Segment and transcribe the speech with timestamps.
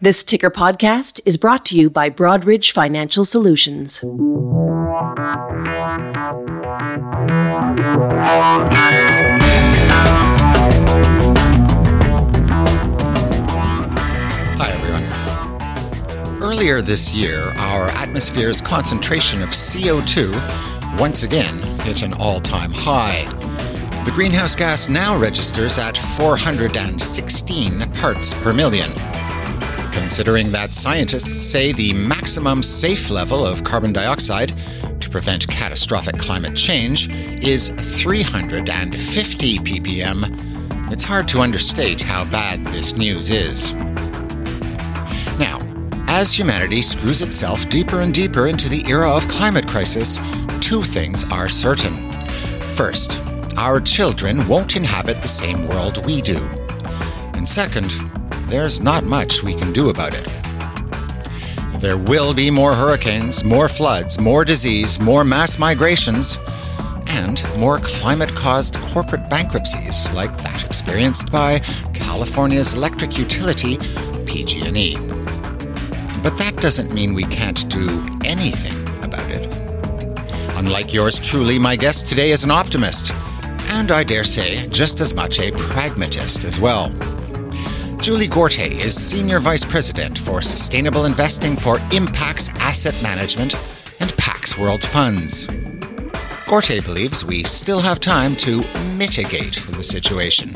[0.00, 3.98] This Ticker podcast is brought to you by Broadridge Financial Solutions.
[14.56, 15.02] Hi, everyone.
[16.44, 23.24] Earlier this year, our atmosphere's concentration of CO2 once again hit an all time high.
[24.04, 28.92] The greenhouse gas now registers at 416 parts per million.
[29.98, 34.54] Considering that scientists say the maximum safe level of carbon dioxide
[35.00, 37.10] to prevent catastrophic climate change
[37.42, 43.74] is 350 ppm, it's hard to understate how bad this news is.
[45.34, 45.58] Now,
[46.06, 50.20] as humanity screws itself deeper and deeper into the era of climate crisis,
[50.60, 52.12] two things are certain.
[52.76, 53.20] First,
[53.56, 56.38] our children won't inhabit the same world we do.
[57.34, 57.92] And second,
[58.48, 60.26] there's not much we can do about it.
[61.80, 66.38] There will be more hurricanes, more floods, more disease, more mass migrations,
[67.06, 71.60] and more climate caused corporate bankruptcies like that experienced by
[71.92, 73.76] California's electric utility,
[74.24, 74.96] PG&E.
[76.22, 79.56] But that doesn't mean we can't do anything about it.
[80.56, 83.12] Unlike yours truly, my guest today is an optimist,
[83.70, 86.92] and I dare say just as much a pragmatist as well.
[88.08, 93.54] Julie Gorte is Senior Vice President for Sustainable Investing for Impax Asset Management
[94.00, 95.46] and Pax World Funds.
[96.46, 98.64] Gorte believes we still have time to
[98.96, 100.54] mitigate the situation.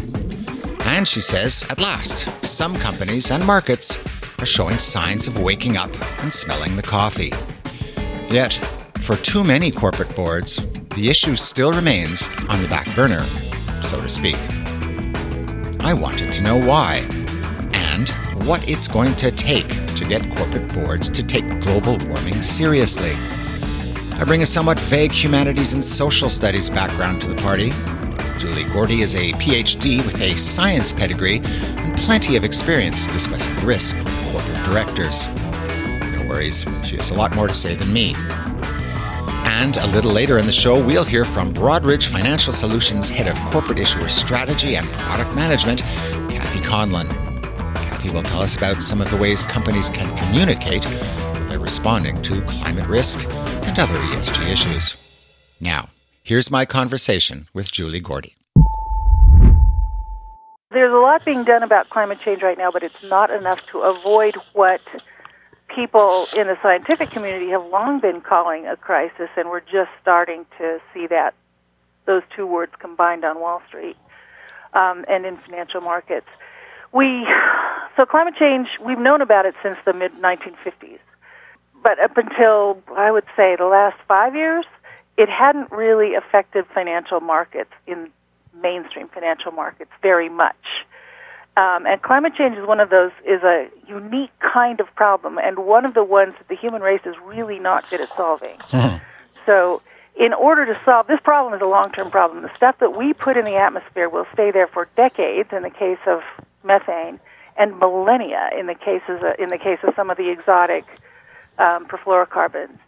[0.86, 3.98] And she says, at last, some companies and markets
[4.39, 5.91] are showing signs of waking up
[6.22, 7.33] and smelling the coffee.
[8.34, 8.55] Yet,
[9.00, 10.64] for too many corporate boards,
[10.97, 13.25] the issue still remains on the back burner,
[13.83, 14.39] so to speak.
[15.84, 17.06] I wanted to know why
[18.44, 23.12] what it's going to take to get corporate boards to take global warming seriously.
[24.12, 27.71] I bring a somewhat vague humanities and social studies background to the party.
[28.38, 33.97] Julie Gorte is a PhD with a science pedigree and plenty of experience discussing risk
[33.97, 35.28] with corporate directors.
[36.16, 38.15] No worries, she has a lot more to say than me.
[39.44, 43.38] And a little later in the show, we'll hear from Broadridge Financial Solutions Head of
[43.53, 45.82] Corporate Issuer Strategy and Product Management,
[46.28, 47.22] Kathy Conlon.
[48.03, 50.83] Kathy will tell us about some of the ways companies can communicate
[51.49, 53.21] they're responding to climate risk
[53.65, 54.97] and other ESG issues.
[55.61, 55.91] Now,
[56.25, 58.35] here's my conversation with Julie Gorte.
[60.73, 63.81] There's a lot being done about climate change right now, but it's not enough to
[63.81, 64.81] avoid what
[65.73, 70.45] people in the scientific community have long been calling a crisis, and we're just starting
[70.59, 71.34] to see that
[72.07, 73.97] those two words combined on Wall Street
[74.73, 76.27] um, and in financial markets.
[76.92, 77.26] We
[77.97, 80.98] so climate change we've known about it since the mid 1950s,
[81.82, 84.64] but up until I would say the last five years,
[85.16, 88.10] it hadn't really affected financial markets in
[88.62, 90.56] mainstream financial markets very much.
[91.54, 95.59] Um, and climate change is one of those is a unique kind of problem, and
[95.66, 98.59] one of the ones that the human race is really not good at solving.
[98.70, 98.98] Mm-hmm.
[99.44, 99.82] So,
[100.14, 102.44] in order to solve this problem, is a long-term problem.
[102.44, 105.48] The stuff that we put in the atmosphere will stay there for decades.
[105.50, 106.20] In the case of
[106.65, 107.21] methane,
[107.56, 110.84] and millennia in the cases in the case of some of the exotic
[111.59, 112.78] um, perfluorocarbons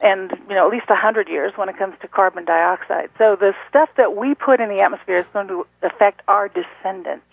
[0.00, 3.10] and you know at least hundred years when it comes to carbon dioxide.
[3.18, 7.24] So the stuff that we put in the atmosphere is going to affect our descendants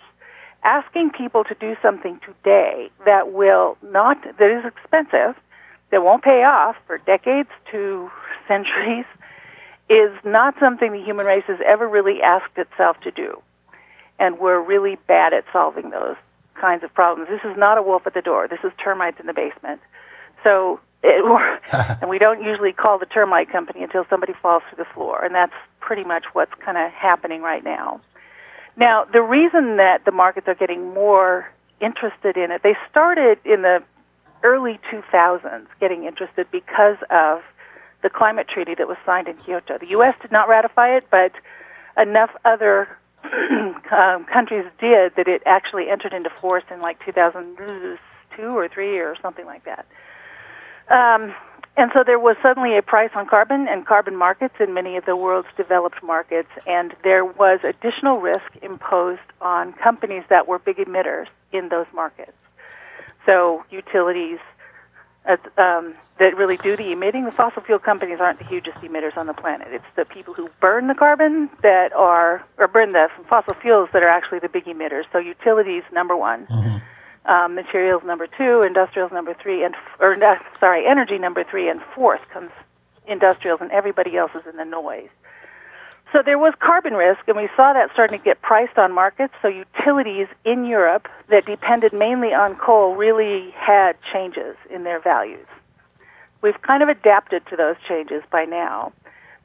[0.63, 5.39] asking people to do something today that will not that is expensive,
[5.91, 8.09] that won't pay off for decades to
[8.47, 9.05] centuries,
[9.89, 13.41] is not something the human race has ever really asked itself to do.
[14.19, 16.15] And we're really bad at solving those
[16.59, 17.29] kinds of problems.
[17.29, 18.47] This is not a wolf at the door.
[18.47, 19.81] This is termites in the basement.
[20.43, 21.23] So it,
[22.01, 25.35] and we don't usually call the termite company until somebody falls through the floor, and
[25.35, 28.01] that's pretty much what's kind of happening right now.
[28.77, 31.49] Now, the reason that the markets are getting more
[31.79, 33.83] interested in it, they started in the
[34.43, 37.41] early 2000s getting interested because of
[38.03, 39.77] the climate treaty that was signed in Kyoto.
[39.79, 40.13] The U.S.
[40.21, 41.31] did not ratify it, but
[41.97, 42.97] enough other
[43.91, 49.15] um, countries did that it actually entered into force in like 2002 or 3 or
[49.21, 49.85] something like that.
[50.89, 51.33] Um,
[51.77, 55.05] and so there was suddenly a price on carbon and carbon markets in many of
[55.05, 60.77] the world's developed markets, and there was additional risk imposed on companies that were big
[60.77, 62.31] emitters in those markets.
[63.25, 64.39] So utilities
[65.27, 69.17] uh, um, that really do the emitting, the fossil fuel companies aren't the hugest emitters
[69.17, 69.67] on the planet.
[69.71, 74.01] It's the people who burn the carbon that are, or burn the fossil fuels that
[74.01, 75.03] are actually the big emitters.
[75.11, 76.47] So utilities, number one.
[76.47, 76.77] Mm-hmm.
[77.27, 81.81] Um, materials number two, industrials number three, and or uh, sorry, energy number three, and
[81.95, 82.51] fourth comes
[83.07, 85.09] industrials, and everybody else is in the noise.
[86.13, 89.33] So there was carbon risk, and we saw that starting to get priced on markets.
[89.41, 95.47] So utilities in Europe that depended mainly on coal really had changes in their values.
[96.41, 98.93] We've kind of adapted to those changes by now.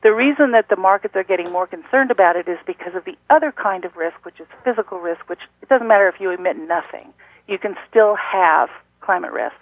[0.02, 3.16] The reason that the markets are getting more concerned about it is because of the
[3.28, 6.56] other kind of risk, which is physical risk, which it doesn't matter if you emit
[6.56, 7.12] nothing,
[7.48, 8.70] you can still have
[9.00, 9.56] climate risk.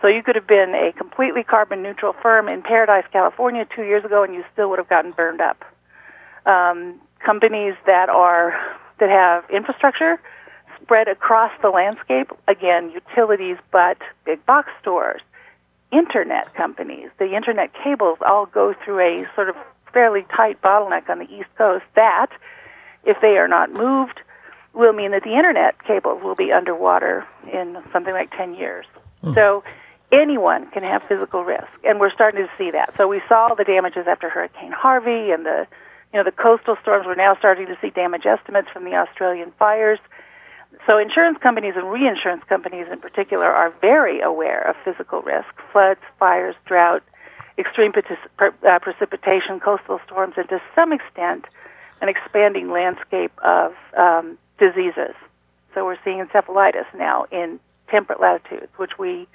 [0.00, 4.04] So you could have been a completely carbon neutral firm in Paradise, California two years
[4.04, 5.64] ago, and you still would have gotten burned up.
[6.46, 8.54] Um, companies that are
[8.98, 10.20] that have infrastructure
[10.82, 15.22] spread across the landscape, again, utilities, but big box stores,
[15.92, 19.56] internet companies, the internet cables all go through a sort of
[19.92, 22.28] fairly tight bottleneck on the East Coast that,
[23.04, 24.20] if they are not moved,
[24.74, 28.86] will mean that the internet cables will be underwater in something like 10 years.
[29.22, 29.34] Mm.
[29.34, 29.62] So
[30.10, 32.94] anyone can have physical risk, and we're starting to see that.
[32.96, 35.66] So we saw the damages after Hurricane Harvey and the
[36.12, 37.06] you know the coastal storms.
[37.06, 39.98] We're now starting to see damage estimates from the Australian fires.
[40.86, 46.00] So insurance companies and reinsurance companies in particular are very aware of physical risk, floods,
[46.18, 47.02] fires, drought,
[47.58, 47.92] extreme
[48.38, 51.44] uh, precipitation, coastal storms, and to some extent,
[52.00, 55.14] an expanding landscape of um, diseases.
[55.74, 59.28] So we're seeing encephalitis now in temperate latitudes, which we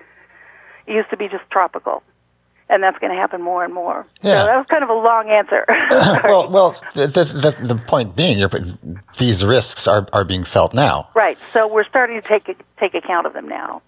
[0.87, 2.03] used to be just tropical
[2.69, 4.05] and that's going to happen more and more.
[4.21, 4.41] Yeah.
[4.41, 5.65] So that was kind of a long answer.
[6.29, 8.45] well, well, the, the, the point being,
[9.19, 11.09] these risks are, are being felt now.
[11.15, 11.37] Right.
[11.53, 13.81] So we're starting to take take account of them now,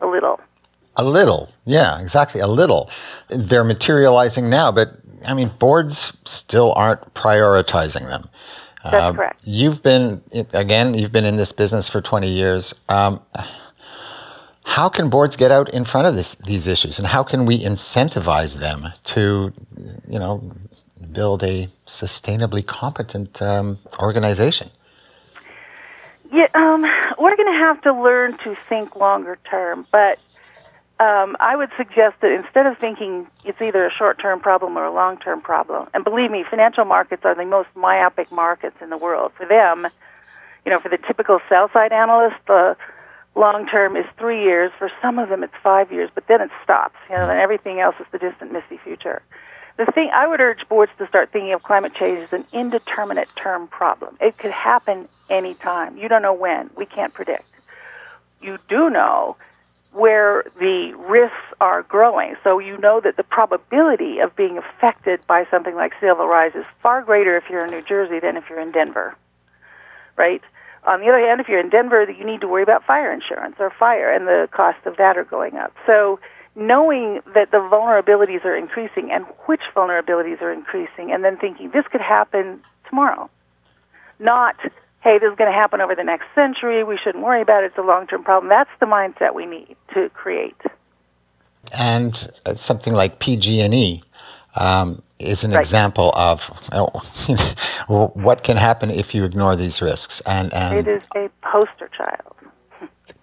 [0.00, 0.40] a little.
[0.96, 2.88] A little, yeah, exactly, a little.
[3.28, 4.88] They're materializing now, but
[5.26, 8.28] I mean, boards still aren't prioritizing them.
[8.84, 9.40] That's uh, correct.
[9.42, 10.22] You've been
[10.52, 12.72] again, you've been in this business for twenty years.
[12.88, 13.20] Um,
[14.64, 17.62] how can boards get out in front of this, these issues, and how can we
[17.62, 19.52] incentivize them to,
[20.08, 20.52] you know,
[21.12, 21.70] build a
[22.00, 24.70] sustainably competent um, organization?
[26.32, 26.82] Yeah, um,
[27.18, 30.18] we're going to have to learn to think longer term, but
[30.98, 34.84] um, I would suggest that instead of thinking it's either a short term problem or
[34.84, 38.90] a long term problem, and believe me, financial markets are the most myopic markets in
[38.90, 39.32] the world.
[39.36, 39.86] For them,
[40.64, 42.76] you know, for the typical sell side analyst, the
[43.34, 44.70] long term is three years.
[44.78, 46.96] For some of them, it's five years, but then it stops.
[47.08, 49.22] You know, and everything else is the distant, misty future.
[49.76, 53.28] The thing I would urge boards to start thinking of climate change as an indeterminate
[53.36, 54.16] term problem.
[54.20, 55.96] It could happen any time.
[55.96, 56.70] You don't know when.
[56.76, 57.48] We can't predict.
[58.40, 59.36] You do know
[59.92, 62.34] where the risks are growing.
[62.42, 66.52] So you know that the probability of being affected by something like sea level rise
[66.54, 69.16] is far greater if you're in New Jersey than if you're in Denver.
[70.16, 70.42] Right?
[70.86, 73.56] On the other hand, if you're in Denver, you need to worry about fire insurance
[73.58, 75.72] or fire, and the cost of that are going up.
[75.86, 76.20] So,
[76.54, 81.86] knowing that the vulnerabilities are increasing and which vulnerabilities are increasing, and then thinking this
[81.90, 83.30] could happen tomorrow,
[84.18, 84.56] not
[85.04, 86.82] hey, this is going to happen over the next century.
[86.82, 87.66] We shouldn't worry about it.
[87.66, 88.48] It's a long-term problem.
[88.48, 90.56] That's the mindset we need to create.
[91.72, 94.02] And something like PG&E.
[94.56, 95.64] Um, is an right.
[95.64, 96.38] example of
[97.88, 100.20] what can happen if you ignore these risks.
[100.26, 102.34] And, and it is a poster child.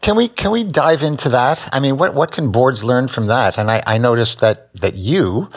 [0.02, 1.60] Can we can we dive into that?
[1.72, 3.58] I mean, what what can boards learn from that?
[3.58, 5.48] And I, I noticed that that you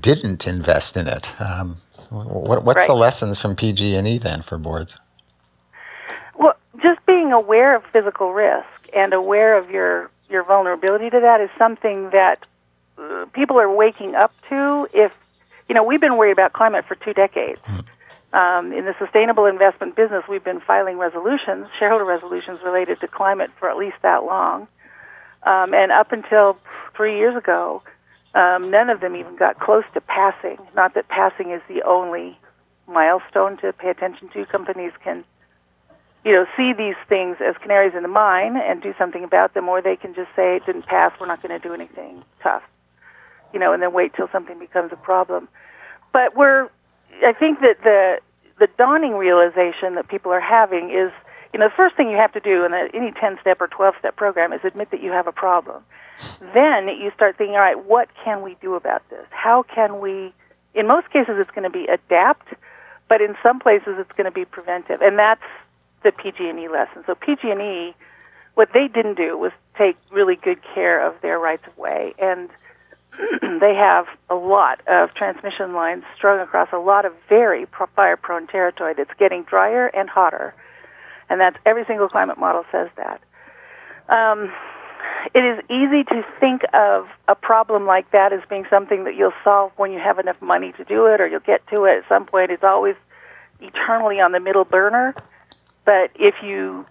[0.00, 1.26] didn't invest in it.
[1.38, 2.86] Um, what, what's right.
[2.86, 4.94] the lessons from PG&E then for boards?
[6.38, 8.66] Well, just being aware of physical risk
[8.96, 12.38] and aware of your your vulnerability to that is something that
[13.32, 15.12] people are waking up to if
[15.68, 17.60] you know, we've been worried about climate for two decades.
[17.66, 17.84] Mm.
[18.32, 23.50] Um, in the sustainable investment business, we've been filing resolutions, shareholder resolutions related to climate
[23.58, 24.66] for at least that long.
[25.44, 26.58] Um, and up until
[26.96, 27.82] three years ago,
[28.34, 30.58] um, none of them even got close to passing.
[30.74, 32.36] Not that passing is the only
[32.88, 34.44] milestone to pay attention to.
[34.46, 35.24] Companies can,
[36.24, 39.68] you know, see these things as canaries in the mine and do something about them,
[39.68, 41.12] or they can just say it didn't pass.
[41.20, 42.64] We're not going to do anything tough
[43.54, 45.48] you know, and then wait till something becomes a problem.
[46.12, 46.68] But we're,
[47.24, 48.18] I think that the
[48.58, 51.10] the dawning realization that people are having is,
[51.52, 53.94] you know, the first thing you have to do in any 10 step or 12
[53.98, 55.82] step program is admit that you have a problem.
[56.54, 59.26] Then you start thinking, all right, what can we do about this?
[59.30, 60.32] How can we,
[60.74, 62.54] in most cases, it's going to be adapt,
[63.08, 65.02] but in some places it's going to be preventive.
[65.02, 65.42] And that's
[66.04, 67.02] the PG&E lesson.
[67.06, 67.94] So PG&E,
[68.54, 72.14] what they didn't do was take really good care of their rights of way.
[72.20, 72.50] And
[73.60, 78.46] they have a lot of transmission lines strung across a lot of very fire prone
[78.46, 80.54] territory that's getting drier and hotter.
[81.28, 83.20] And that's every single climate model says that.
[84.08, 84.52] Um,
[85.34, 89.32] it is easy to think of a problem like that as being something that you'll
[89.42, 92.08] solve when you have enough money to do it or you'll get to it at
[92.08, 92.50] some point.
[92.50, 92.96] It's always
[93.60, 95.14] eternally on the middle burner.
[95.84, 96.86] But if you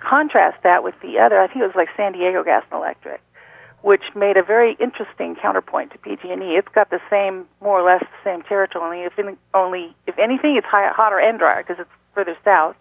[0.00, 3.20] contrast that with the other, I think it was like San Diego Gas and Electric,
[3.82, 6.56] which made a very interesting counterpoint to PG&E.
[6.56, 8.84] It's got the same, more or less, the same territory.
[8.84, 12.76] Only if, only if anything, it's high, hotter and drier because it's further south.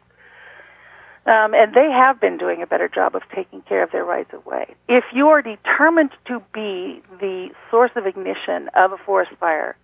[1.25, 4.33] Um, and they have been doing a better job of taking care of their rights
[4.33, 4.73] of way.
[4.89, 9.75] If you are determined to be the source of ignition of a forest fire,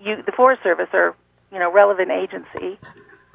[0.00, 1.16] you, the Forest Service or
[1.52, 2.78] you know relevant agency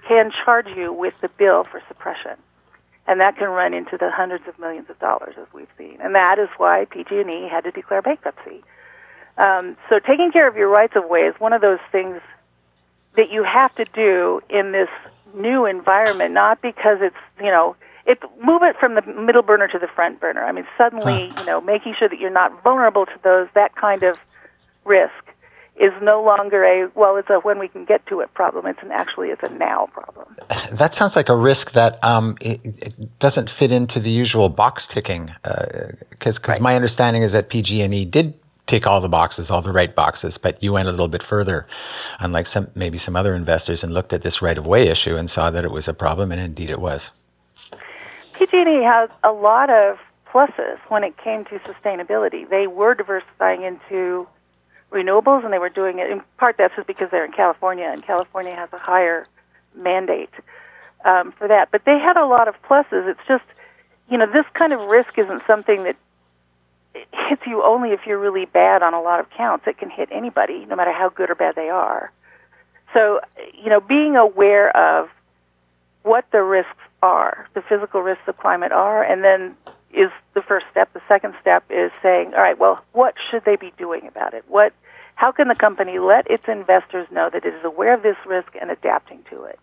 [0.07, 2.37] can charge you with the bill for suppression,
[3.07, 5.97] and that can run into the hundreds of millions of dollars as we've seen.
[6.01, 8.63] And that is why PG&E had to declare bankruptcy.
[9.37, 12.21] Um, so taking care of your rights of way is one of those things
[13.15, 14.89] that you have to do in this
[15.35, 19.79] new environment, not because it's you know it move it from the middle burner to
[19.79, 20.43] the front burner.
[20.43, 24.03] I mean, suddenly you know making sure that you're not vulnerable to those that kind
[24.03, 24.17] of
[24.85, 25.11] risk
[25.77, 28.79] is no longer a well it's a when we can get to it problem it's
[28.81, 30.25] an actually it's a now problem
[30.79, 34.87] that sounds like a risk that um, it, it doesn't fit into the usual box
[34.93, 35.29] ticking
[36.09, 36.61] because uh, right.
[36.61, 38.33] my understanding is that pg&e did
[38.67, 41.67] tick all the boxes, all the right boxes, but you went a little bit further,
[42.19, 45.29] unlike some maybe some other investors, and looked at this right of way issue and
[45.29, 47.01] saw that it was a problem, and indeed it was.
[48.37, 49.97] PG&E has a lot of
[50.33, 52.49] pluses when it came to sustainability.
[52.49, 54.27] They were diversifying into
[54.95, 56.55] renewables, and they were doing it in part.
[56.57, 59.27] That's just because they're in California, and California has a higher
[59.75, 60.31] mandate
[61.03, 61.69] um, for that.
[61.71, 63.07] But they had a lot of pluses.
[63.07, 63.43] It's just,
[64.09, 65.97] you know, this kind of risk isn't something that
[67.29, 69.67] hits you only if you're really bad on a lot of counts.
[69.67, 72.11] It can hit anybody, no matter how good or bad they are.
[72.93, 73.19] So,
[73.53, 75.09] you know, being aware of
[76.03, 76.71] what the risks
[77.03, 79.55] are, the physical risks of climate are, and then
[79.95, 80.91] is the first step.
[80.93, 84.43] The second step is saying, all right, well, what should they be doing about it?
[84.47, 84.73] What,
[85.15, 88.49] how can the company let its investors know that it is aware of this risk
[88.59, 89.59] and adapting to it?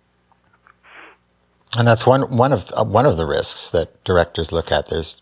[1.74, 4.86] And that's one one of uh, one of the risks that directors look at.
[4.90, 5.14] There's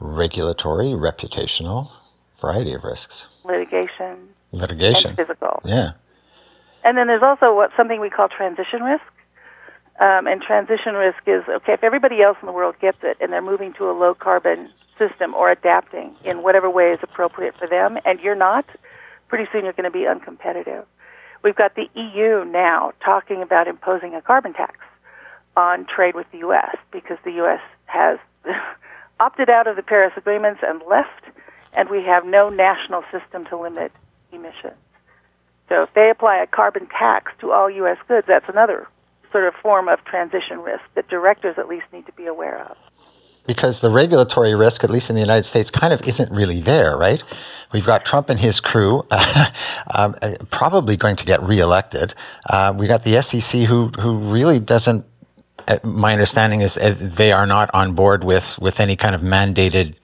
[0.00, 1.90] regulatory, reputational,
[2.40, 3.26] variety of risks.
[3.44, 4.28] Litigation.
[4.52, 5.16] Litigation.
[5.16, 5.60] physical.
[5.64, 5.92] Yeah.
[6.84, 9.02] And then there's also what something we call transition risk.
[10.00, 13.30] Um, and transition risk is okay if everybody else in the world gets it and
[13.30, 17.68] they're moving to a low carbon system or adapting in whatever way is appropriate for
[17.68, 18.64] them, and you're not,
[19.28, 20.84] pretty soon you're going to be uncompetitive.
[21.42, 24.76] We've got the EU now talking about imposing a carbon tax
[25.56, 26.76] on trade with the U.S.
[26.92, 27.60] because the U.S.
[27.86, 28.18] has
[29.20, 31.24] opted out of the Paris agreements and left,
[31.74, 33.92] and we have no national system to limit
[34.32, 34.80] emissions.
[35.68, 37.98] So if they apply a carbon tax to all U.S.
[38.08, 38.86] goods, that's another
[39.32, 42.76] sort of form of transition risk that directors at least need to be aware of.
[43.46, 46.96] Because the regulatory risk, at least in the United States, kind of isn't really there,
[46.96, 47.20] right?
[47.72, 49.02] We've got Trump and his crew
[49.94, 50.14] um,
[50.52, 52.14] probably going to get reelected.
[52.48, 55.04] Uh, we got the SEC who who really doesn't
[55.66, 59.20] uh, my understanding is uh, they are not on board with, with any kind of
[59.20, 59.94] mandated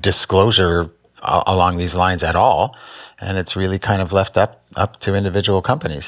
[0.00, 0.90] disclosure
[1.22, 2.76] uh, along these lines at all,
[3.18, 6.04] and it's really kind of left up up to individual companies.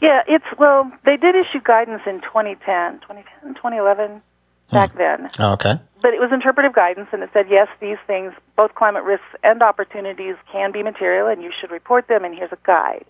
[0.00, 4.22] Yeah, it's well, they did issue guidance in 2010, 2010, 2011,
[4.70, 4.98] back hmm.
[4.98, 5.30] then.
[5.38, 5.74] Oh, okay.
[6.00, 9.62] But it was interpretive guidance, and it said yes, these things, both climate risks and
[9.62, 12.24] opportunities, can be material, and you should report them.
[12.24, 13.04] And here's a guide.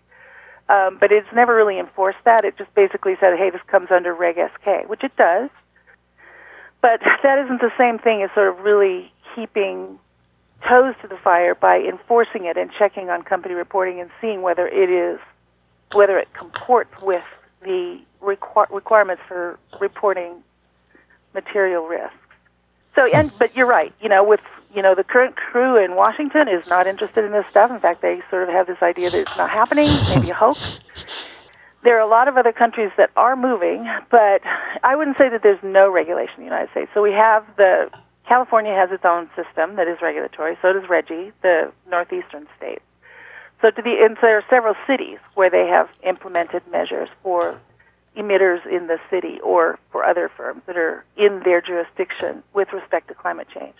[0.70, 2.44] Um, but it's never really enforced that.
[2.44, 5.50] It just basically said, hey, this comes under Reg S-K, which it does.
[6.80, 9.98] But that isn't the same thing as sort of really keeping
[10.68, 14.66] toes to the fire by enforcing it and checking on company reporting and seeing whether
[14.66, 15.20] it is
[15.92, 17.24] whether it comports with
[17.62, 20.42] the requ- requirements for reporting
[21.34, 22.14] material risks.
[22.94, 23.36] So, and hmm.
[23.38, 23.94] but you're right.
[24.00, 24.40] You know, with
[24.74, 27.70] you know the current crew in Washington is not interested in this stuff.
[27.70, 30.58] In fact, they sort of have this idea that it's not happening, maybe a hoax.
[31.84, 34.42] There are a lot of other countries that are moving, but
[34.82, 36.90] I wouldn't say that there's no regulation in the United States.
[36.92, 37.88] So we have the
[38.26, 40.58] California has its own system that is regulatory.
[40.60, 42.82] So does RGGI, the northeastern state.
[43.60, 47.58] So to the and there are several cities where they have implemented measures for
[48.16, 53.08] emitters in the city or for other firms that are in their jurisdiction with respect
[53.08, 53.74] to climate change.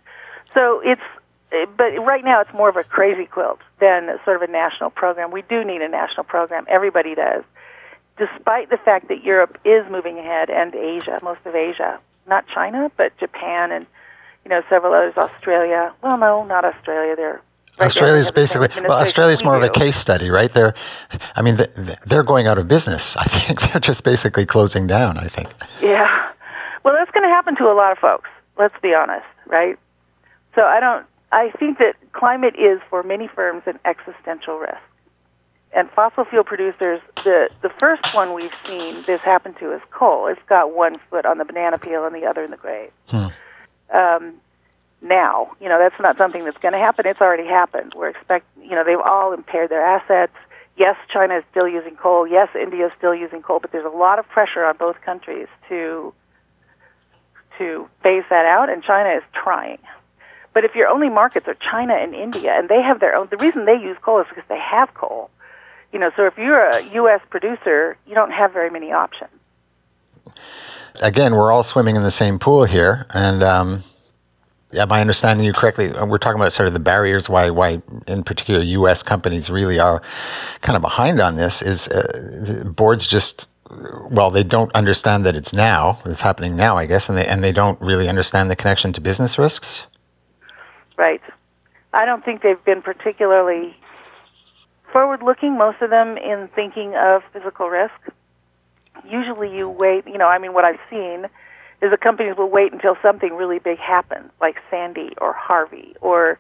[0.55, 1.03] So it's,
[1.77, 5.31] but right now it's more of a crazy quilt than sort of a national program.
[5.31, 6.67] We do need a national program.
[6.69, 7.45] Everybody does.
[8.17, 12.91] Despite the fact that Europe is moving ahead and Asia, most of Asia, not China,
[12.97, 13.87] but Japan and,
[14.45, 15.95] you know, several others, Australia.
[16.03, 17.15] Well, no, not Australia.
[17.17, 17.41] They're
[17.81, 18.99] Australia is basically well.
[18.99, 20.51] Australia is more of a case study, right?
[20.53, 20.75] They're,
[21.35, 21.59] I mean,
[22.09, 23.03] they're going out of business.
[23.17, 25.19] I think they're just basically closing down.
[25.19, 25.49] I think.
[25.83, 26.33] Yeah,
[26.85, 28.29] well, that's going to happen to a lot of folks.
[28.59, 29.79] Let's be honest, right?
[30.55, 31.07] So I don't.
[31.31, 34.79] I think that climate is for many firms an existential risk.
[35.77, 40.27] And fossil fuel producers, the the first one we've seen this happen to is coal.
[40.27, 42.91] It's got one foot on the banana peel and the other in the grave.
[43.09, 43.27] Hmm.
[43.95, 44.35] Um,
[45.01, 47.07] now, you know, that's not something that's going to happen.
[47.07, 47.93] It's already happened.
[47.97, 50.33] We're expect, you know, they've all impaired their assets.
[50.77, 52.27] Yes, China is still using coal.
[52.27, 55.49] Yes, India is still using coal, but there's a lot of pressure on both countries
[55.69, 56.13] to
[57.59, 59.79] to phase that out, and China is trying.
[60.55, 63.37] But if your only markets are China and India, and they have their own, the
[63.37, 65.31] reason they use coal is because they have coal.
[65.93, 67.21] You know, so if you're a U.S.
[67.31, 69.31] producer, you don't have very many options.
[70.97, 73.85] Again, we're all swimming in the same pool here, and um,
[74.73, 75.91] am I understanding you correctly?
[75.91, 79.03] Uh, we're talking about sort of the barriers why, why in particular, U.S.
[79.03, 80.03] companies really are
[80.63, 81.55] kind of behind on this.
[81.63, 83.47] Is uh, boards just
[84.11, 87.43] well, they don't understand that it's now, it's happening now, I guess, and they and
[87.43, 89.83] they don't really understand the connection to business risks.
[90.97, 91.21] Right.
[91.93, 93.77] I don't think they've been particularly
[94.93, 97.95] forward looking, most of them, in thinking of physical risk.
[99.09, 101.27] Usually you wait, you know, I mean, what I've seen
[101.81, 106.39] is the companies will wait until something really big happens, like Sandy or Harvey or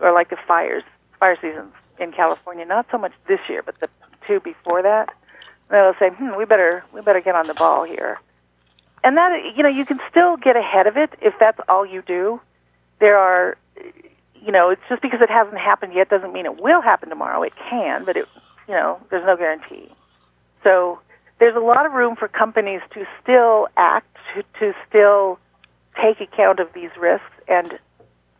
[0.00, 0.82] or like the fires,
[1.20, 2.64] fire seasons in California.
[2.64, 3.88] Not so much this year, but the
[4.26, 5.10] two before that.
[5.68, 8.18] And they'll say, "Hmm, we better we better get on the ball here."
[9.02, 12.02] And that you know, you can still get ahead of it if that's all you
[12.02, 12.40] do.
[13.00, 13.56] There are
[14.44, 17.42] you know, it's just because it hasn't happened yet doesn't mean it will happen tomorrow.
[17.42, 18.26] It can, but it,
[18.68, 19.90] you know, there's no guarantee.
[20.62, 20.98] So
[21.38, 25.38] there's a lot of room for companies to still act, to, to still
[26.00, 27.78] take account of these risks and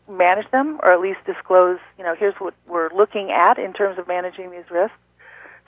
[0.08, 3.98] manage them, or at least disclose, you know, here's what we're looking at in terms
[3.98, 4.96] of managing these risks.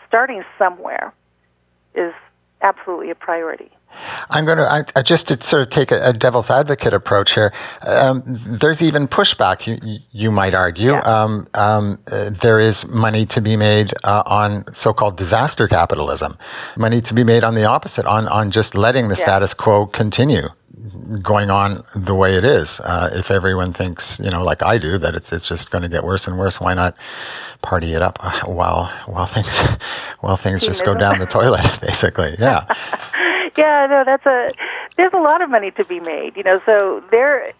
[0.07, 1.13] Starting somewhere
[1.95, 2.13] is
[2.63, 3.71] absolutely a priority.
[4.29, 7.33] I'm going to I, I just to sort of take a, a devil's advocate approach
[7.35, 7.53] here.
[7.83, 10.93] Um, there's even pushback, you, you might argue.
[10.93, 11.01] Yeah.
[11.01, 16.37] Um, um, uh, there is money to be made uh, on so-called disaster capitalism,
[16.77, 19.25] money to be made on the opposite, on on just letting the yeah.
[19.25, 20.49] status quo continue
[21.23, 22.69] going on the way it is.
[22.81, 25.89] Uh, if everyone thinks, you know, like I do, that it's it's just going to
[25.89, 26.95] get worse and worse, why not
[27.63, 29.47] party it up while while things
[30.21, 32.37] while things just go down the toilet, basically?
[32.39, 32.67] Yeah.
[33.57, 34.51] Yeah, no, that's a
[34.97, 36.37] there's a lot of money to be made.
[36.37, 37.53] You know, so there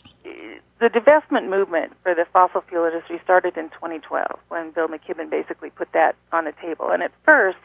[0.79, 5.71] the divestment movement for the fossil fuel industry started in 2012 when Bill McKibben basically
[5.71, 6.91] put that on the table.
[6.91, 7.57] And at first,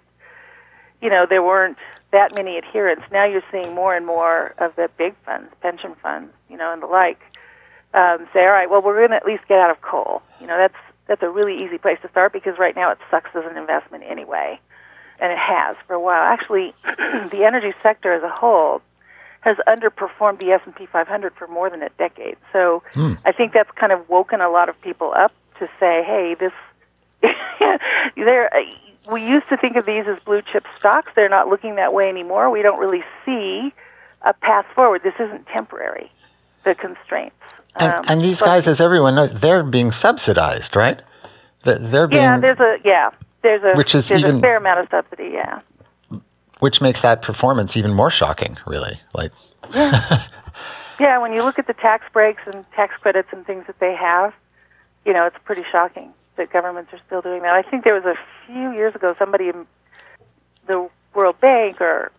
[1.02, 1.78] you know, there weren't
[2.13, 3.04] that many adherents.
[3.12, 6.82] Now you're seeing more and more of the big funds, pension funds, you know, and
[6.82, 7.20] the like,
[7.94, 10.22] um, say, all right, well, we're going to at least get out of coal.
[10.39, 13.32] You know, that's that's a really easy place to start because right now it sucks
[13.36, 14.60] as an investment anyway
[15.21, 16.21] and it has for a while.
[16.21, 16.73] Actually,
[17.31, 18.81] the energy sector as a whole
[19.41, 22.38] has underperformed the S&P 500 for more than a decade.
[22.51, 23.13] So hmm.
[23.25, 26.51] I think that's kind of woken a lot of people up to say, "Hey, this
[28.15, 28.49] there
[29.12, 31.12] we used to think of these as blue chip stocks.
[31.15, 32.49] They're not looking that way anymore.
[32.49, 33.73] We don't really see
[34.21, 35.01] a path forward.
[35.03, 36.12] This isn't temporary.
[36.65, 37.36] The constraints."
[37.75, 41.01] And, um, and these guys, as everyone knows, they're being subsidized, right?
[41.65, 42.39] That they're being yeah.
[42.39, 43.10] There's a yeah.
[43.43, 45.62] There's a which is there's even, a fair amount of subsidy, yeah.
[46.60, 48.99] Which makes that performance even more shocking, really.
[49.13, 49.32] Like
[49.73, 50.27] yeah.
[50.99, 53.95] yeah, when you look at the tax breaks and tax credits and things that they
[53.99, 54.34] have,
[55.06, 57.54] you know, it's pretty shocking that governments are still doing that.
[57.54, 59.65] I think there was a few years ago somebody in
[60.67, 62.12] the World Bank or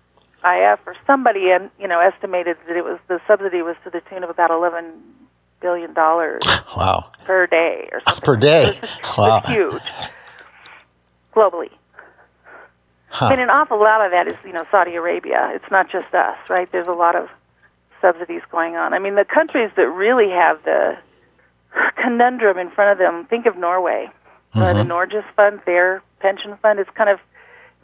[0.45, 4.01] IF or somebody and you know estimated that it was the subsidy was to the
[4.11, 4.93] tune of about 11
[5.61, 6.43] billion dollars
[6.77, 7.13] wow.
[7.25, 8.25] per day or something.
[8.25, 8.81] Per day.
[8.83, 9.39] It's, wow.
[9.39, 10.11] it's huge
[11.35, 11.71] globally.
[13.09, 13.29] Huh.
[13.31, 15.51] And an awful lot of that is, you know, Saudi Arabia.
[15.55, 16.71] It's not just us, right?
[16.73, 17.29] There's a lot of
[18.01, 18.95] subsidies going on.
[18.95, 20.97] I mean, the countries that really have the
[21.97, 24.11] conundrum in front of them, think of Norway.
[24.55, 24.61] Mm-hmm.
[24.61, 27.19] Uh, the Norges Fund, their pension fund, is kind of,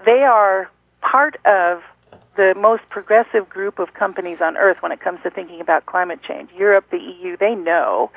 [0.05, 1.83] they are part of
[2.37, 6.21] the most progressive group of companies on earth when it comes to thinking about climate
[6.27, 6.51] change.
[6.57, 8.11] Europe, the EU, they know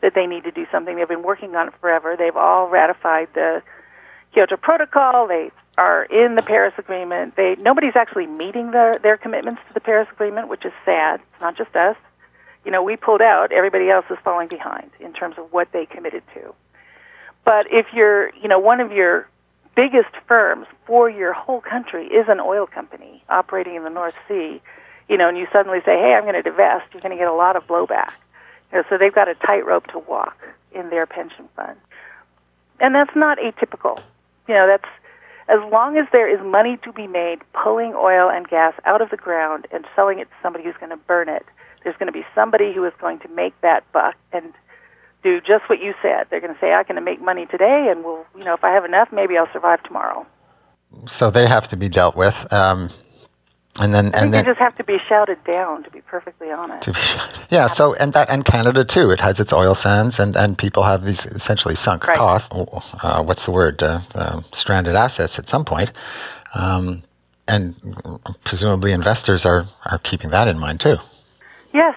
[0.00, 0.96] that they need to do something.
[0.96, 2.14] They've been working on it forever.
[2.16, 3.62] They've all ratified the
[4.34, 5.28] Kyoto Protocol.
[5.28, 7.36] They are in the Paris Agreement.
[7.36, 11.20] They nobody's actually meeting their their commitments to the Paris Agreement, which is sad.
[11.20, 11.96] It's not just us.
[12.64, 13.52] You know, we pulled out.
[13.52, 16.54] Everybody else is falling behind in terms of what they committed to.
[17.44, 19.28] But if you're, you know, one of your
[19.76, 24.62] biggest firms for your whole country is an oil company operating in the North Sea,
[25.08, 27.28] you know, and you suddenly say, "Hey, I'm going to divest," you're going to get
[27.28, 28.12] a lot of blowback.
[28.72, 30.36] You know, so they've got a tightrope to walk
[30.72, 31.78] in their pension fund,
[32.80, 34.02] and that's not atypical
[34.48, 34.90] you know, that's
[35.48, 39.10] as long as there is money to be made pulling oil and gas out of
[39.10, 41.44] the ground and selling it to somebody who's going to burn it,
[41.82, 44.52] There's going to be somebody who is going to make that buck and
[45.22, 46.26] do just what you said.
[46.30, 48.72] They're going to say, "I can make money today, and we'll, you know, if I
[48.72, 50.26] have enough, maybe I'll survive tomorrow."
[51.18, 52.34] So they have to be dealt with.
[52.52, 52.90] Um,
[53.76, 56.00] and then, I and think then, they just have to be shouted down, to be
[56.00, 56.86] perfectly honest.
[56.86, 56.92] be,
[57.50, 57.74] yeah.
[57.74, 59.10] So and that and Canada too.
[59.10, 62.18] It has its oil sands, and and people have these essentially sunk Right.
[62.18, 62.48] costs.
[63.02, 63.82] Uh, what's the word?
[63.82, 65.90] Uh, uh, stranded assets at some point.
[66.54, 67.02] Um,
[67.46, 67.74] and
[68.46, 70.96] presumably investors are, are keeping that in mind too.
[71.74, 71.94] Yes,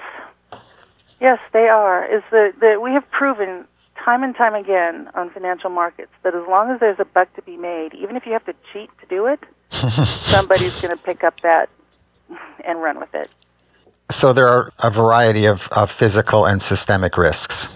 [1.22, 2.04] yes, they are.
[2.06, 3.66] Is that that we have proven
[4.08, 7.42] time and time again on financial markets that as long as there's a buck to
[7.42, 9.40] be made, even if you have to cheat to do it,
[10.32, 11.68] somebody's going to pick up that
[12.66, 13.30] and run with it.
[14.22, 17.68] So there are a variety of, of physical and systemic risks.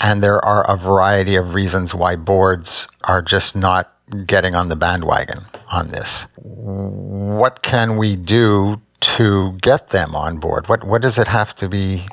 [0.00, 2.68] And there are a variety of reasons why boards
[3.04, 3.94] are just not
[4.26, 6.08] getting on the bandwagon on this.
[6.36, 8.76] What can we do
[9.16, 10.66] to get them on board?
[10.68, 12.06] What what does it have to be?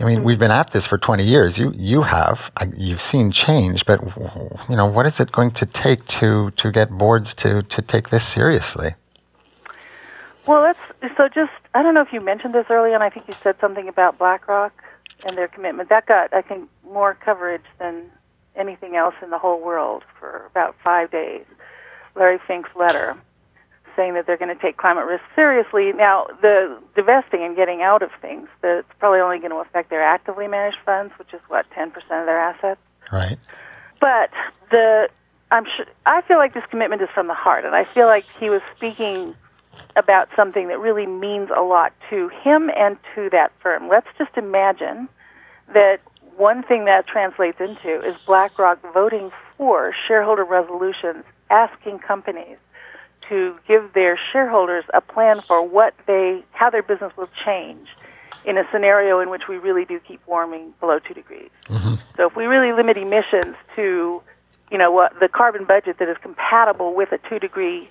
[0.00, 0.24] I mean, mm.
[0.24, 1.58] we've been at this for 20 years.
[1.58, 2.38] You you have
[2.76, 4.00] you've seen change, but
[4.68, 8.10] you know, what is it going to take to to get boards to to take
[8.10, 8.94] this seriously?
[10.46, 10.78] Well, let's
[11.16, 13.02] so just I don't know if you mentioned this early on.
[13.02, 14.72] I think you said something about BlackRock
[15.24, 15.88] and their commitment.
[15.88, 18.04] That got I think more coverage than
[18.56, 21.44] anything else in the whole world for about five days.
[22.14, 23.16] Larry Fink's letter
[23.96, 25.92] saying that they're going to take climate risk seriously.
[25.92, 30.02] Now, the divesting and getting out of things, that's probably only going to affect their
[30.02, 32.80] actively managed funds, which is what 10% of their assets.
[33.12, 33.38] Right.
[34.00, 34.30] But
[34.70, 35.08] the
[35.52, 38.24] I'm sure I feel like this commitment is from the heart, and I feel like
[38.40, 39.34] he was speaking
[39.96, 43.88] about something that really means a lot to him and to that firm.
[43.88, 45.08] Let's just imagine
[45.74, 45.98] that
[46.36, 52.56] one thing that translates into is BlackRock voting for shareholder resolutions asking companies
[53.32, 57.88] to give their shareholders a plan for what they how their business will change
[58.44, 61.48] in a scenario in which we really do keep warming below 2 degrees.
[61.68, 61.94] Mm-hmm.
[62.16, 64.20] So if we really limit emissions to,
[64.70, 67.88] you know, what the carbon budget that is compatible with a two degree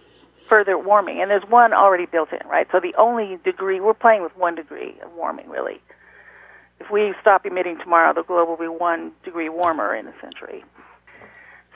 [0.47, 2.67] further warming, and there's one already built in, right?
[2.71, 5.81] So the only degree we're playing with one degree of warming, really.
[6.79, 10.63] If we stop emitting tomorrow, the globe will be one degree warmer in a century.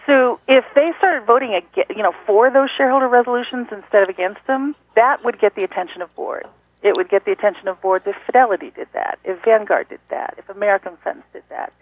[0.06, 4.46] So if they started voting, ag- you know, for those shareholder resolutions instead of against
[4.48, 6.48] them, that would get the attention of boards.
[6.84, 10.36] It would get the attention of boards if Fidelity did that, if Vanguard did that,
[10.38, 11.74] if American Funds did that.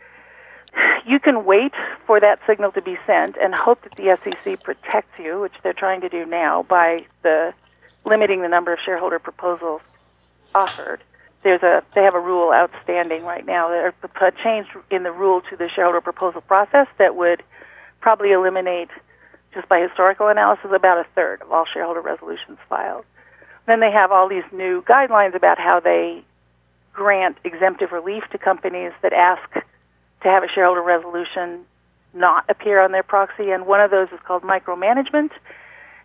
[1.05, 1.73] You can wait
[2.07, 5.73] for that signal to be sent and hope that the SEC protects you, which they're
[5.73, 7.53] trying to do now by the
[8.05, 9.81] limiting the number of shareholder proposals
[10.55, 11.03] offered.
[11.43, 15.41] There's a they have a rule outstanding right now, There's a change in the rule
[15.49, 17.43] to the shareholder proposal process that would
[18.03, 18.89] probably eliminate,
[19.53, 23.05] just by historical analysis, about a third of all shareholder resolutions filed.
[23.65, 26.21] Then they have all these new guidelines about how they
[26.91, 31.65] grant exemptive relief to companies that ask to have a shareholder resolution
[32.13, 35.31] not appear on their proxy, and one of those is called micromanagement.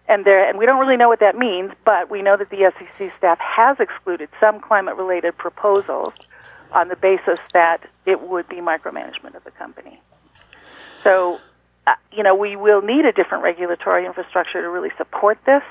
[0.07, 2.73] And there, and we don't really know what that means, but we know that the
[2.79, 6.15] SEC staff has excluded some climate-related proposals
[6.73, 10.01] on the basis that it would be micromanagement of the company.
[11.03, 11.39] So,
[12.13, 15.63] you know, we will need a different regulatory infrastructure to really support this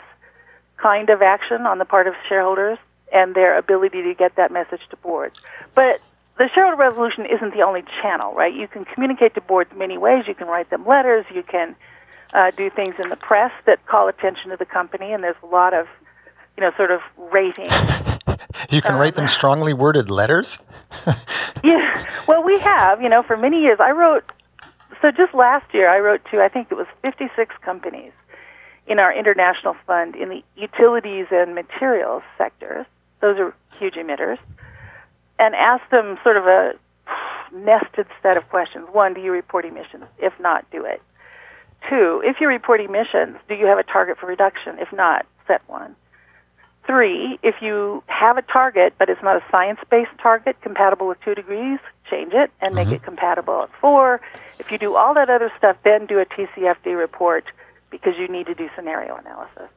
[0.81, 2.77] kind of action on the part of shareholders
[3.13, 5.35] and their ability to get that message to boards.
[5.75, 5.99] But
[6.37, 8.53] the shareholder resolution isn't the only channel, right?
[8.53, 10.25] You can communicate to boards many ways.
[10.27, 11.25] You can write them letters.
[11.33, 11.75] You can
[12.33, 15.47] uh, do things in the press that call attention to the company, and there's a
[15.47, 15.87] lot of,
[16.55, 17.01] you know, sort of
[17.31, 17.69] rating.
[18.69, 20.47] You can write them strongly worded letters.
[21.63, 22.05] yeah.
[22.27, 23.77] Well, we have, you know, for many years.
[23.79, 24.23] I wrote,
[25.01, 28.11] so just last year, I wrote to, I think it was 56 companies
[28.87, 32.85] in our international fund in the utilities and materials sectors.
[33.21, 34.37] Those are huge emitters.
[35.39, 36.73] And asked them sort of a
[37.53, 38.87] nested set of questions.
[38.91, 40.05] One, do you report emissions?
[40.17, 41.01] If not, do it.
[41.89, 44.79] Two, if you report emissions, do you have a target for reduction?
[44.79, 45.95] If not, set one.
[46.85, 51.19] Three, if you have a target but it's not a science based target compatible with
[51.23, 51.79] two degrees,
[52.09, 52.95] change it and make mm-hmm.
[52.95, 54.21] it compatible at four.
[54.59, 57.45] If you do all that other stuff, then do a TCFD report
[57.89, 59.69] because you need to do scenario analysis.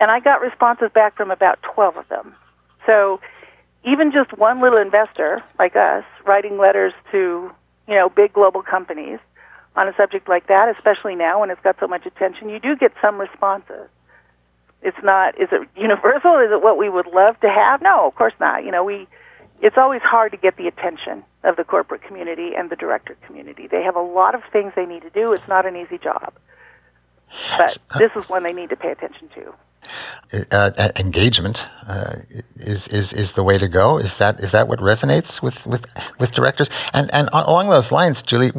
[0.00, 2.34] And I got responses back from about 12 of them.
[2.84, 3.20] So
[3.84, 7.50] even just one little investor like us writing letters to,
[7.88, 9.18] you know, big global companies
[9.74, 12.76] on a subject like that, especially now when it's got so much attention, you do
[12.76, 13.88] get some responses.
[14.82, 16.38] It's not is it universal?
[16.38, 17.82] Is it what we would love to have?
[17.82, 18.64] No, of course not.
[18.64, 19.06] You know, we
[19.60, 23.66] it's always hard to get the attention of the corporate community and the director community.
[23.70, 25.32] They have a lot of things they need to do.
[25.32, 26.34] It's not an easy job.
[27.58, 29.54] But this is one they need to pay attention to.
[30.50, 32.16] uh, engagement uh,
[32.56, 33.98] is, is is the way to go.
[33.98, 35.82] Is that is that what resonates with, with,
[36.18, 36.68] with directors?
[36.92, 38.52] And and along those lines, Julie,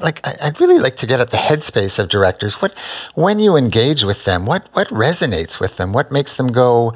[0.00, 2.54] like I, would really like to get at the headspace of directors.
[2.60, 2.72] What
[3.14, 5.92] when you engage with them, what what resonates with them?
[5.92, 6.92] What makes them go?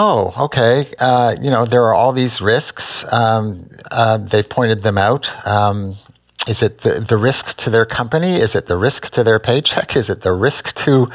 [0.00, 0.94] Oh, okay.
[0.96, 2.84] Uh, you know, there are all these risks.
[3.10, 5.26] Um, uh, they've pointed them out.
[5.44, 5.98] Um,
[6.46, 8.36] is it the, the risk to their company?
[8.36, 9.96] Is it the risk to their paycheck?
[9.96, 11.06] Is it the risk to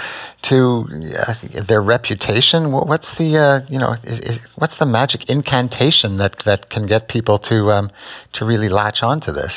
[0.49, 0.85] to
[1.17, 1.33] uh,
[1.65, 2.73] their reputation?
[2.73, 7.07] What's the uh, you know is, is, what's the magic incantation that, that can get
[7.07, 7.89] people to um,
[8.33, 9.53] to really latch onto this?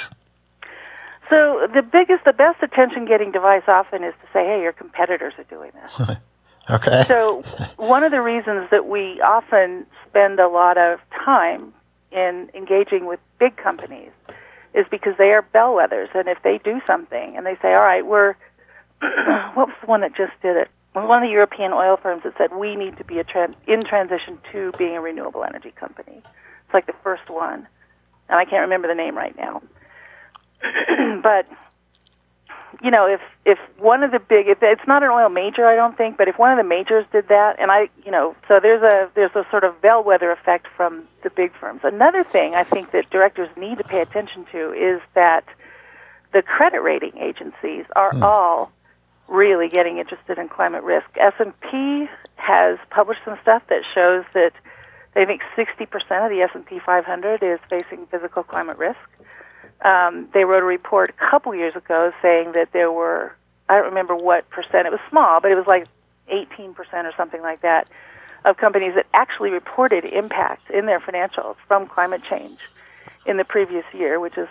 [1.29, 5.45] So the biggest, the best attention-getting device often is to say, "Hey, your competitors are
[5.51, 6.17] doing this."
[6.71, 7.05] okay.
[7.09, 7.43] So
[7.77, 11.73] one of the reasons that we often spend a lot of time
[12.13, 14.11] in engaging with big companies
[14.75, 18.05] is because they are bellwethers, and if they do something and they say, "All right,
[18.05, 18.35] we're,"
[19.55, 20.69] what was the one that just did it?
[20.93, 23.85] One of the European oil firms that said we need to be a tran- in
[23.85, 26.23] transition to being a renewable energy company.
[26.23, 27.67] It's like the first one,
[28.29, 29.63] and I can't remember the name right now.
[31.23, 31.47] but
[32.83, 35.77] you know, if if one of the big, if it's not an oil major, I
[35.77, 38.61] don't think, but if one of the majors did that, and I, you know, so
[38.61, 41.81] there's a there's a sort of bellwether effect from the big firms.
[41.85, 45.45] Another thing I think that directors need to pay attention to is that
[46.33, 48.23] the credit rating agencies are hmm.
[48.23, 48.73] all
[49.29, 51.07] really getting interested in climate risk.
[51.17, 54.53] S&P has published some stuff that shows that
[55.15, 55.89] they think 60%
[56.25, 58.99] of the S&P 500 is facing physical climate risk
[59.85, 63.35] um, they wrote a report a couple years ago saying that there were
[63.69, 65.87] I don't remember what percent it was small, but it was like
[66.33, 67.89] 18% or something like that
[68.45, 72.59] of companies that actually reported impacts in their financials from climate change
[73.27, 74.49] in the previous year, which is,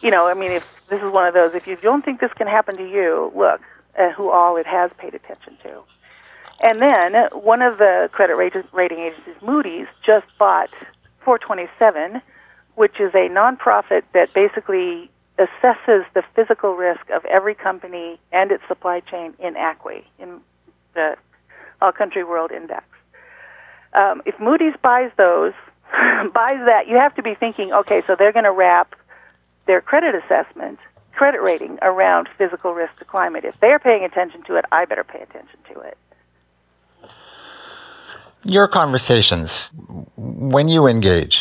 [0.00, 2.32] you know, I mean, if this is one of those, if you don't think this
[2.32, 3.60] can happen to you, look
[3.94, 5.82] at who all it has paid attention to.
[6.60, 10.70] And then one of the credit rating agencies, Moody's, just bought
[11.24, 12.22] 427
[12.76, 18.62] which is a nonprofit that basically assesses the physical risk of every company and its
[18.68, 20.40] supply chain in ACWI, in
[20.94, 21.16] the
[21.82, 22.84] All Country World Index.
[23.92, 25.52] Um, if Moody's buys those,
[25.92, 28.94] buys that, you have to be thinking, okay, so they're going to wrap
[29.66, 30.78] their credit assessment,
[31.14, 33.44] credit rating around physical risk to climate.
[33.44, 35.98] If they're paying attention to it, I better pay attention to it.
[38.42, 39.50] Your conversations,
[40.16, 41.36] when you engage,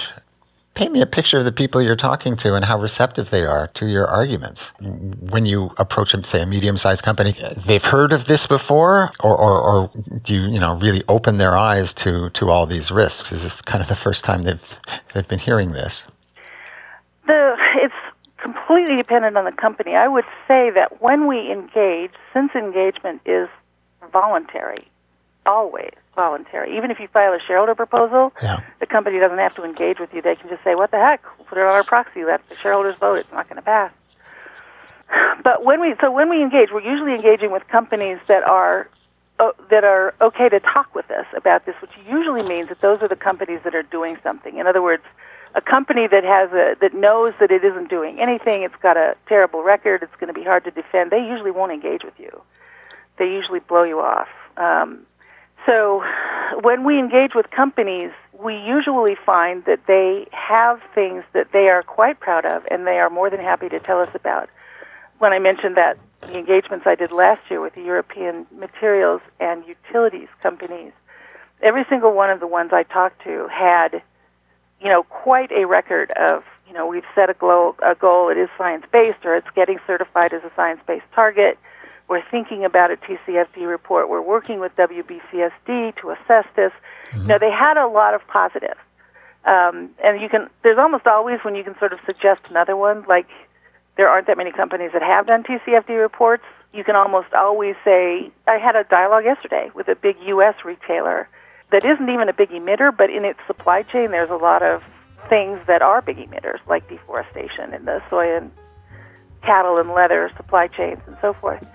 [0.75, 3.69] paint me a picture of the people you're talking to and how receptive they are
[3.75, 4.61] to your arguments.
[4.79, 7.35] When you approach, say, a medium-sized company,
[7.67, 9.91] they've heard of this before, or, or, or,
[10.25, 13.31] do you, you know, really open their eyes to, to all these risks?
[13.31, 14.59] Is this kind of the first time they've
[15.13, 15.93] they've been hearing this?
[17.25, 17.93] The it's
[18.41, 19.95] completely dependent on the company.
[19.95, 23.47] I would say that when we engage, since engagement is
[24.11, 24.87] voluntary,
[25.45, 26.77] always voluntary.
[26.77, 28.61] Even if you file a shareholder proposal, yeah.
[28.79, 30.21] the company doesn't have to engage with you.
[30.21, 31.23] They can just say, "What the heck?
[31.37, 32.23] We'll put it on our proxy.
[32.23, 33.17] Let the shareholders vote.
[33.17, 33.91] It's not going to pass."
[35.43, 38.89] But when we so when we engage, we're usually engaging with companies that are
[39.39, 43.01] uh, that are okay to talk with us about this, which usually means that those
[43.01, 44.57] are the companies that are doing something.
[44.57, 45.03] In other words,
[45.55, 49.15] a company that has a that knows that it isn't doing anything, it's got a
[49.27, 51.11] terrible record, it's going to be hard to defend.
[51.11, 52.41] They usually won't engage with you.
[53.17, 54.27] They usually blow you off.
[54.57, 55.05] Um,
[55.65, 56.03] so
[56.61, 61.83] when we engage with companies, we usually find that they have things that they are
[61.83, 64.49] quite proud of and they are more than happy to tell us about.
[65.19, 69.63] When I mentioned that the engagements I did last year with the European materials and
[69.65, 70.91] utilities companies,
[71.61, 74.01] every single one of the ones I talked to had,
[74.81, 78.37] you know, quite a record of, you know, we've set a goal, a goal it
[78.37, 81.57] is science based or it's getting certified as a science based target
[82.07, 84.09] we're thinking about a TCFD report.
[84.09, 86.71] We're working with WBCSD to assess this.
[87.11, 87.21] Mm-hmm.
[87.21, 88.79] You know, they had a lot of positives.
[89.45, 93.05] Um, and you can, there's almost always when you can sort of suggest another one,
[93.07, 93.27] like
[93.97, 96.43] there aren't that many companies that have done TCFD reports.
[96.73, 100.55] You can almost always say, I had a dialogue yesterday with a big U.S.
[100.65, 101.29] retailer
[101.71, 104.81] that isn't even a big emitter, but in its supply chain, there's a lot of
[105.29, 108.51] things that are big emitters, like deforestation in the soy and
[109.41, 111.65] cattle and leather supply chains and so forth.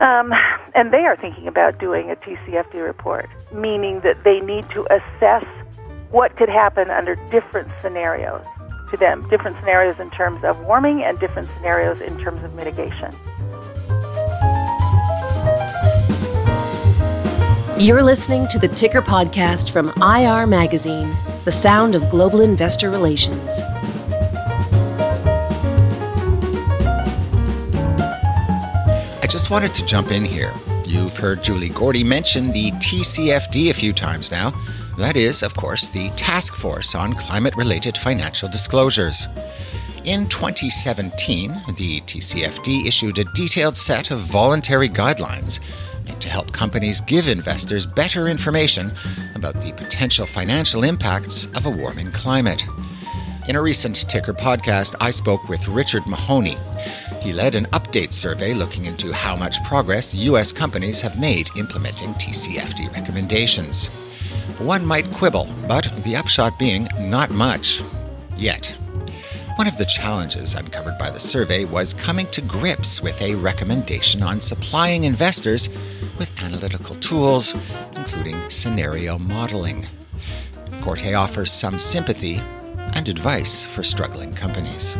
[0.00, 0.32] Um,
[0.74, 5.44] and they are thinking about doing a TCFD report, meaning that they need to assess
[6.10, 8.44] what could happen under different scenarios
[8.90, 13.12] to them, different scenarios in terms of warming and different scenarios in terms of mitigation.
[17.78, 23.60] You're listening to the Ticker Podcast from IR Magazine, the sound of global investor relations.
[29.42, 30.54] Just wanted to jump in here.
[30.86, 34.54] You've heard Julie Gorte mention the TCFD a few times now.
[34.96, 39.26] That is, of course, the Task Force on Climate Related Financial Disclosures.
[40.04, 45.58] In 2017, the TCFD issued a detailed set of voluntary guidelines
[46.04, 48.92] meant to help companies give investors better information
[49.34, 52.64] about the potential financial impacts of a warming climate.
[53.48, 56.56] In a recent Ticker podcast, I spoke with Richard Mahoney.
[57.22, 60.52] He led an update survey looking into how much progress U.S.
[60.52, 63.88] companies have made implementing TCFD recommendations.
[64.58, 67.82] One might quibble, but the upshot being not much.
[68.36, 68.68] Yet.
[69.56, 74.22] One of the challenges uncovered by the survey was coming to grips with a recommendation
[74.22, 75.68] on supplying investors
[76.16, 77.56] with analytical tools,
[77.96, 79.88] including scenario modeling.
[80.80, 82.40] Gorte offers some sympathy
[82.94, 84.96] and advice for struggling companies.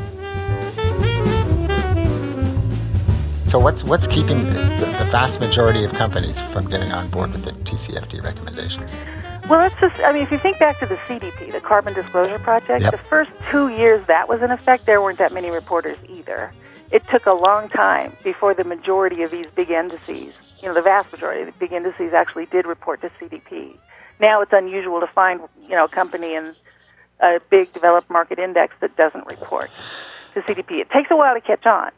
[3.51, 4.61] So, what's, what's keeping the,
[4.99, 8.91] the vast majority of companies from getting on board with the TCFD recommendations?
[9.49, 12.39] Well, let's just, I mean, if you think back to the CDP, the Carbon Disclosure
[12.39, 12.93] Project, Yep.
[12.93, 16.51] the first two years that was in effect, there weren't that many reporters either.
[16.91, 20.81] It took a long time before the majority of these big indices, you know, the
[20.81, 23.77] vast majority of the big indices actually did report to CDP.
[24.21, 26.55] Now it's unusual to find, you know, a company in
[27.23, 29.71] a big developed market index that doesn't report
[30.35, 30.81] to CDP.
[30.81, 31.91] It takes a while to catch on.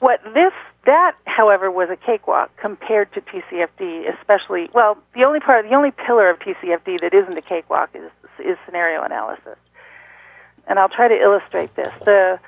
[0.00, 0.52] What this
[0.86, 4.70] that, however, was a cakewalk compared to TCFD, especially.
[4.72, 8.56] Well, the only part, the only pillar of TCFD that isn't a cakewalk is is
[8.64, 9.58] scenario analysis.
[10.66, 11.92] And I'll try to illustrate this.
[12.04, 12.38] The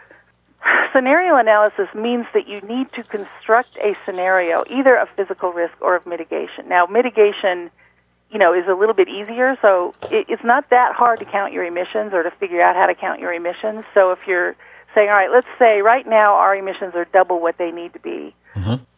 [0.95, 5.97] scenario analysis means that you need to construct a scenario, either of physical risk or
[5.97, 6.69] of mitigation.
[6.69, 7.71] Now, mitigation,
[8.33, 9.57] you know, is a little bit easier.
[9.61, 12.87] So it, it's not that hard to count your emissions or to figure out how
[12.87, 13.85] to count your emissions.
[13.93, 14.57] So if you're
[14.95, 18.01] saying, all right, let's say right now our emissions are double what they need to
[18.01, 18.35] be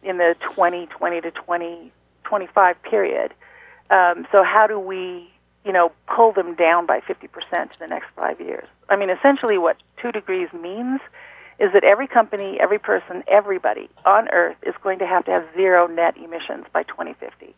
[0.03, 3.33] in the 2020 to 2025 period.
[3.89, 5.29] Um, so how do we,
[5.65, 8.67] you know, pull them down by 50% in the next five years?
[8.89, 11.01] I mean, essentially what two degrees means
[11.59, 15.45] is that every company, every person, everybody on Earth is going to have to have
[15.55, 17.55] zero net emissions by 2050.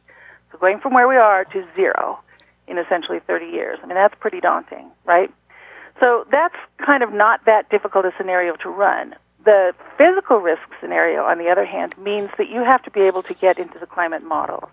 [0.51, 2.19] So going from where we are to zero
[2.67, 3.79] in essentially 30 years.
[3.81, 5.31] I mean, that's pretty daunting, right?
[5.99, 6.55] So that's
[6.86, 9.15] kind of not that difficult a scenario to run.
[9.45, 13.23] The physical risk scenario, on the other hand, means that you have to be able
[13.23, 14.69] to get into the climate models.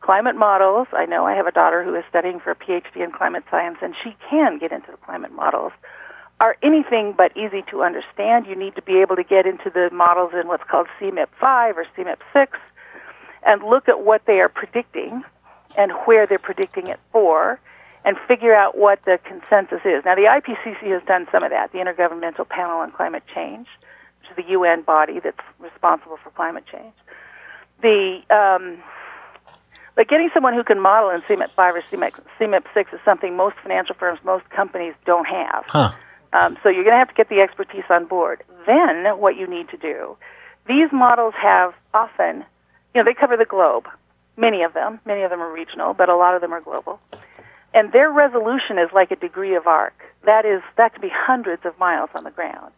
[0.00, 3.10] Climate models, I know I have a daughter who is studying for a PhD in
[3.10, 5.72] climate science, and she can get into the climate models,
[6.38, 8.46] are anything but easy to understand.
[8.46, 11.76] You need to be able to get into the models in what's called CMIP 5
[11.76, 12.58] or CMIP 6
[13.46, 15.22] and look at what they are predicting
[15.76, 17.60] and where they're predicting it for
[18.04, 20.04] and figure out what the consensus is.
[20.04, 23.66] Now, the IPCC has done some of that, the Intergovernmental Panel on Climate Change,
[24.20, 26.94] which is the UN body that's responsible for climate change.
[27.82, 28.82] The um,
[29.96, 33.34] but getting someone who can model in CMIP 5 or CMIP, CMIP 6 is something
[33.34, 35.64] most financial firms, most companies don't have.
[35.66, 35.92] Huh.
[36.34, 38.44] Um, so you're going to have to get the expertise on board.
[38.66, 40.16] Then what you need to do,
[40.68, 42.44] these models have often,
[42.96, 43.84] you know, they cover the globe.
[44.38, 46.98] Many of them, many of them are regional, but a lot of them are global.
[47.74, 49.92] And their resolution is like a degree of arc.
[50.24, 52.72] That is, that could be hundreds of miles on the ground.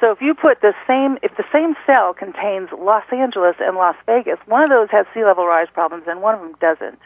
[0.00, 3.94] So if you put the same, if the same cell contains Los Angeles and Las
[4.06, 6.98] Vegas, one of those has sea level rise problems and one of them doesn't.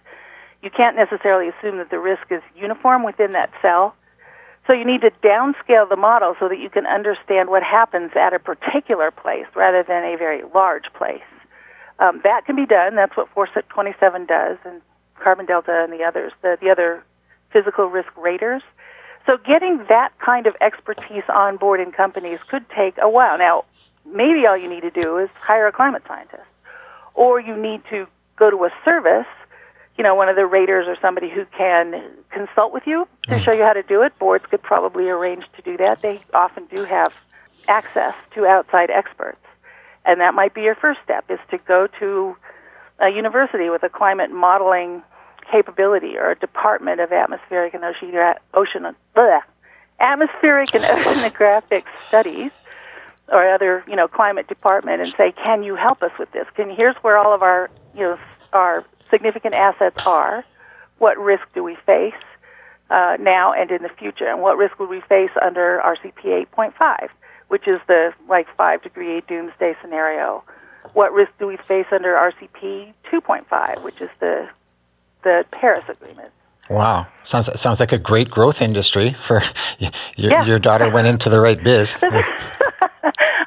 [0.63, 3.95] You can't necessarily assume that the risk is uniform within that cell.
[4.67, 8.33] So you need to downscale the model so that you can understand what happens at
[8.33, 11.21] a particular place rather than a very large place.
[11.99, 12.97] Um, that can be done.
[12.97, 14.81] That's what 427 does, and
[15.23, 17.05] Carbon Delta and the others, the, the other
[17.53, 18.63] physical risk raters.
[19.27, 23.39] So getting that kind of expertise on board in companies could take a while.
[23.39, 23.65] Now,
[24.05, 26.43] maybe all you need to do is hire a climate scientist,
[27.15, 29.27] or you need to go to a service,
[29.97, 33.53] you know, one of the raters or somebody who can consult with you to show
[33.53, 34.19] you how to do it.
[34.19, 36.03] Boards could probably arrange to do that.
[36.03, 37.13] They often do have
[37.69, 39.39] access to outside experts.
[40.05, 42.37] And that might be your first step is to go to
[43.01, 45.03] a university with a climate modeling
[45.51, 49.41] capability or a department of atmospheric and ocean, bleh,
[50.01, 52.51] atmospheric and oceanographic studies
[53.29, 56.47] or other you know climate department and say can you help us with this?
[56.57, 58.19] Can here's where all of our you know
[58.53, 60.45] our significant assets are.
[60.99, 62.15] What risk do we face
[62.91, 64.29] uh, now and in the future?
[64.29, 67.09] And what risk would we face under RCP 8.5
[67.49, 70.43] which is the like 5 degree doomsday scenario
[70.93, 74.49] what risk do we face under RCP 2.5 which is the
[75.23, 76.31] the Paris Agreement.
[76.71, 79.43] Wow, sounds sounds like a great growth industry for
[79.79, 79.91] your,
[80.31, 80.45] Yeah.
[80.45, 81.89] your daughter went into the right biz.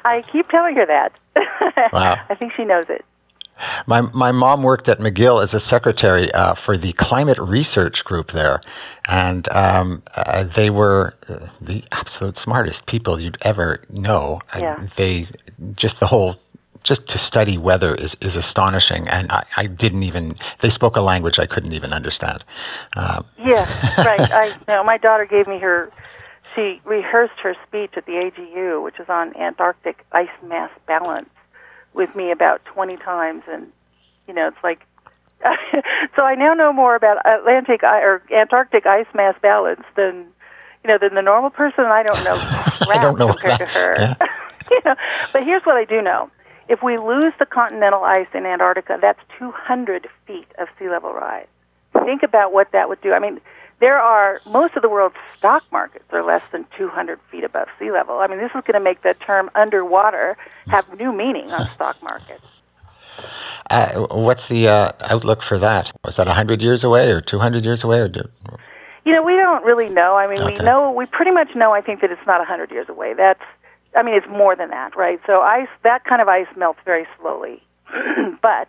[0.04, 1.12] I keep telling her that.
[1.92, 2.16] Wow.
[2.28, 3.04] I think she knows it.
[3.86, 8.32] My my mom worked at McGill as a secretary uh, for the climate research group
[8.32, 8.60] there,
[9.06, 14.40] and um, uh, they were uh, the absolute smartest people you'd ever know.
[14.56, 14.86] Yeah.
[14.96, 15.28] they
[15.76, 16.36] just the whole
[16.84, 20.36] just to study weather is, is astonishing, and I, I didn't even.
[20.62, 22.44] They spoke a language I couldn't even understand.
[22.96, 24.20] Uh, yes, right.
[24.20, 25.90] I you know my daughter gave me her.
[26.54, 31.28] She rehearsed her speech at the AGU, which is on Antarctic ice mass balance,
[31.94, 33.70] with me about 20 times, and
[34.26, 34.80] you know it's like.
[36.16, 40.26] so I now know more about Atlantic or Antarctic ice mass balance than
[40.82, 41.84] you know than the normal person.
[41.84, 42.34] I don't know
[42.90, 43.58] I don't know compared that.
[43.58, 43.96] to her.
[44.00, 44.14] Yeah.
[44.70, 44.96] you know,
[45.32, 46.28] but here's what I do know:
[46.68, 51.46] if we lose the continental ice in Antarctica, that's 200 feet of sea level rise.
[52.04, 53.12] Think about what that would do.
[53.12, 53.40] I mean,
[53.80, 57.90] there are most of the world's stock markets are less than 200 feet above sea
[57.92, 58.18] level.
[58.18, 61.96] I mean, this is going to make the term underwater have new meaning on stock
[62.02, 62.44] markets.
[63.70, 65.92] Uh, what's the uh, outlook for that?
[66.04, 67.98] Was that 100 years away or 200 years away?
[67.98, 68.22] Or do...
[69.04, 70.14] You know, we don't really know.
[70.14, 70.56] I mean, Okay.
[70.56, 73.12] we know, we pretty much know, I think, that it's not 100 years away.
[73.14, 73.42] That's,
[73.94, 75.20] I mean, it's more than that, right?
[75.26, 77.62] So ice, that kind of ice melts very slowly.
[78.40, 78.68] but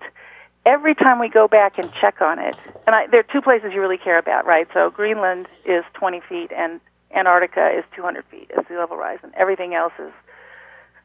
[0.65, 2.55] every time we go back and check on it,
[2.85, 4.67] and I, there are two places you really care about, right?
[4.73, 6.79] So Greenland is 20 feet and
[7.15, 10.11] Antarctica is 200 feet as sea level rise, and everything else is,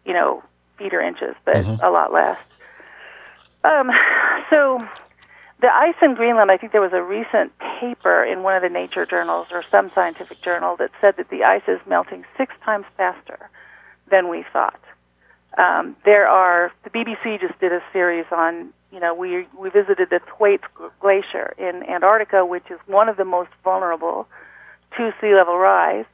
[0.05, 0.43] you know,
[0.79, 2.39] feet or inches, but a lot less.
[3.65, 3.91] Um,
[4.51, 4.81] so
[5.61, 8.69] the ice in Greenland, I think there was a recent paper in one of the
[8.69, 12.85] nature journals or some scientific journal that said that the ice is melting six times
[12.97, 13.49] faster
[14.11, 14.81] than we thought.
[15.57, 20.09] Um, there are the BBC just did a series on you know we we visited
[20.11, 20.65] the Thwaites
[21.01, 24.29] Glacier in Antarctica, which is one of the most vulnerable
[24.97, 26.07] to sea level rise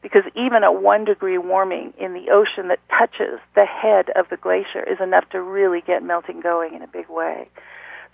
[0.00, 4.36] because even a one degree warming in the ocean that touches the head of the
[4.36, 7.48] glacier is enough to really get melting going in a big way.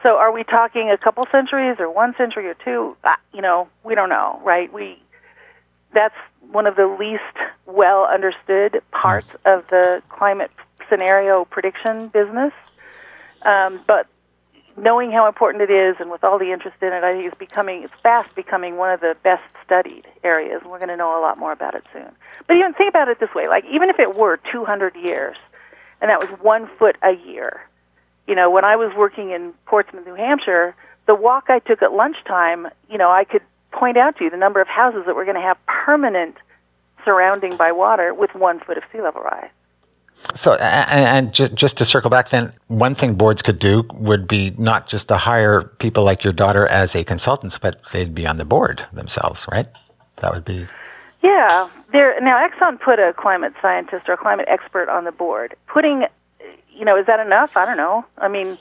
[0.03, 2.97] So are we talking a couple centuries or one century or two?
[3.35, 4.72] You know, we don't know, right?
[4.72, 4.99] We
[5.93, 6.14] that's
[6.51, 7.22] one of the least
[7.66, 10.51] well understood parts of the climate
[10.89, 12.53] scenario prediction business.
[13.43, 14.07] Um, but
[14.77, 17.39] knowing how important it is and with all the interest in it, I think it's
[17.39, 21.18] becoming, it's fast becoming one of the best studied areas, and we're going to know
[21.18, 22.11] a lot more about it soon.
[22.47, 25.37] But even think about it this way, like even if it were 200 years,
[26.01, 27.61] and that was one foot a year,
[28.27, 30.75] you know, when I was working in Portsmouth, New Hampshire,
[31.07, 34.37] the walk I took at lunchtime, you know, I could point out to you the
[34.37, 36.37] number of houses that were going to have permanent
[37.05, 39.51] surrounding by water with one foot of sea level rise.
[40.43, 43.85] So, a- a- and just, just to circle back, then one thing boards could do
[43.95, 48.14] would be not just to hire people like your daughter as a consultants, but they'd
[48.14, 49.66] be on the board themselves, right?
[50.22, 50.66] That would be
[51.22, 55.57] Yeah, there now Exxon put a climate scientist or a climate expert on the board.
[55.66, 56.05] Putting,
[56.72, 57.51] you know, is that enough?
[57.57, 58.05] I don't know.
[58.18, 58.59] I mean,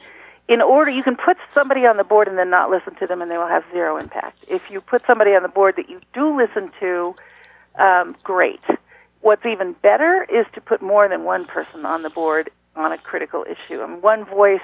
[0.48, 3.22] in order you can put somebody on the board and then not listen to them,
[3.22, 4.38] and they will have zero impact.
[4.48, 7.16] If you put somebody on the board that you do listen to,
[7.80, 8.62] um, great.
[9.24, 12.98] What's even better is to put more than one person on the board on a
[12.98, 13.82] critical issue.
[13.82, 14.60] I mean, one voice.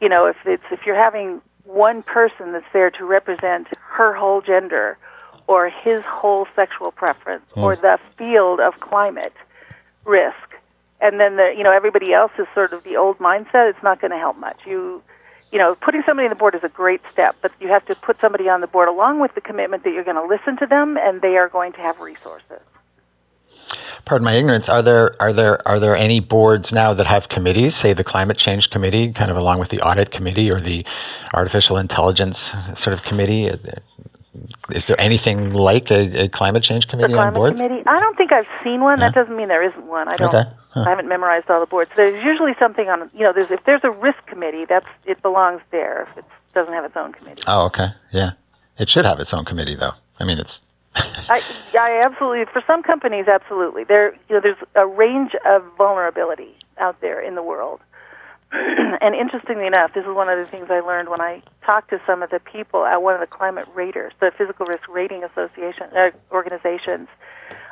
[0.00, 4.42] You know, if it's if you're having one person that's there to represent her whole
[4.42, 4.98] gender
[5.46, 7.82] or his whole sexual preference or hmm.
[7.82, 9.32] the field of climate
[10.04, 10.54] risk
[11.00, 14.00] and then the you know everybody else is sort of the old mindset it's not
[14.00, 15.02] going to help much you
[15.52, 17.94] you know putting somebody on the board is a great step but you have to
[17.94, 20.66] put somebody on the board along with the commitment that you're going to listen to
[20.66, 22.60] them and they are going to have resources
[24.06, 24.68] Pardon my ignorance.
[24.68, 28.38] Are there are there are there any boards now that have committees, say the climate
[28.38, 30.84] change committee, kind of along with the audit committee or the
[31.34, 32.38] artificial intelligence
[32.82, 33.50] sort of committee?
[34.70, 37.56] Is there anything like a, a climate change committee the committee on climate boards?
[37.56, 40.32] committee i don't think i've seen one that doesn't mean there isn't one i don't
[40.32, 40.48] Okay.
[40.70, 40.84] Huh.
[40.86, 43.80] i haven't memorized all the boards there's usually something on you know there's if there's
[43.82, 47.66] a risk committee that's it belongs there if it doesn't have its own committee Oh,
[47.66, 47.88] okay.
[48.12, 48.32] Yeah.
[48.78, 49.92] It should have its own committee, though.
[50.20, 50.60] I mean, it's.
[51.28, 51.40] I,
[51.78, 52.44] I absolutely.
[52.52, 53.84] For some companies, absolutely.
[53.84, 57.80] There, you know, there's a range of vulnerability out there in the world.
[58.52, 62.00] and interestingly enough, this is one of the things I learned when I talked to
[62.06, 65.86] some of the people at one of the climate raters, the Physical Risk Rating Association
[65.94, 67.08] uh, organizations.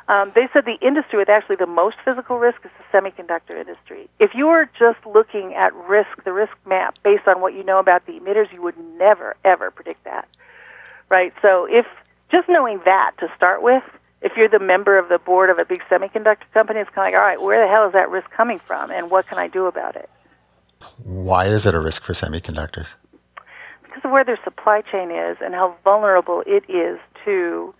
[0.07, 4.07] Um, they said the industry with actually the most physical risk is the semiconductor industry.
[4.19, 7.79] If you were just looking at risk, the risk map based on what you know
[7.79, 10.27] about the emitters, you would never ever predict that
[11.09, 11.33] right?
[11.41, 11.85] So if
[12.31, 13.83] just knowing that to start with,
[14.21, 17.13] if you're the member of the board of a big semiconductor company, it's kind of
[17.13, 19.47] like, all right, where the hell is that risk coming from, and what can I
[19.47, 20.09] do about it?
[21.03, 22.87] Why is it a risk for semiconductors?
[23.83, 27.73] Because of where their supply chain is and how vulnerable it is to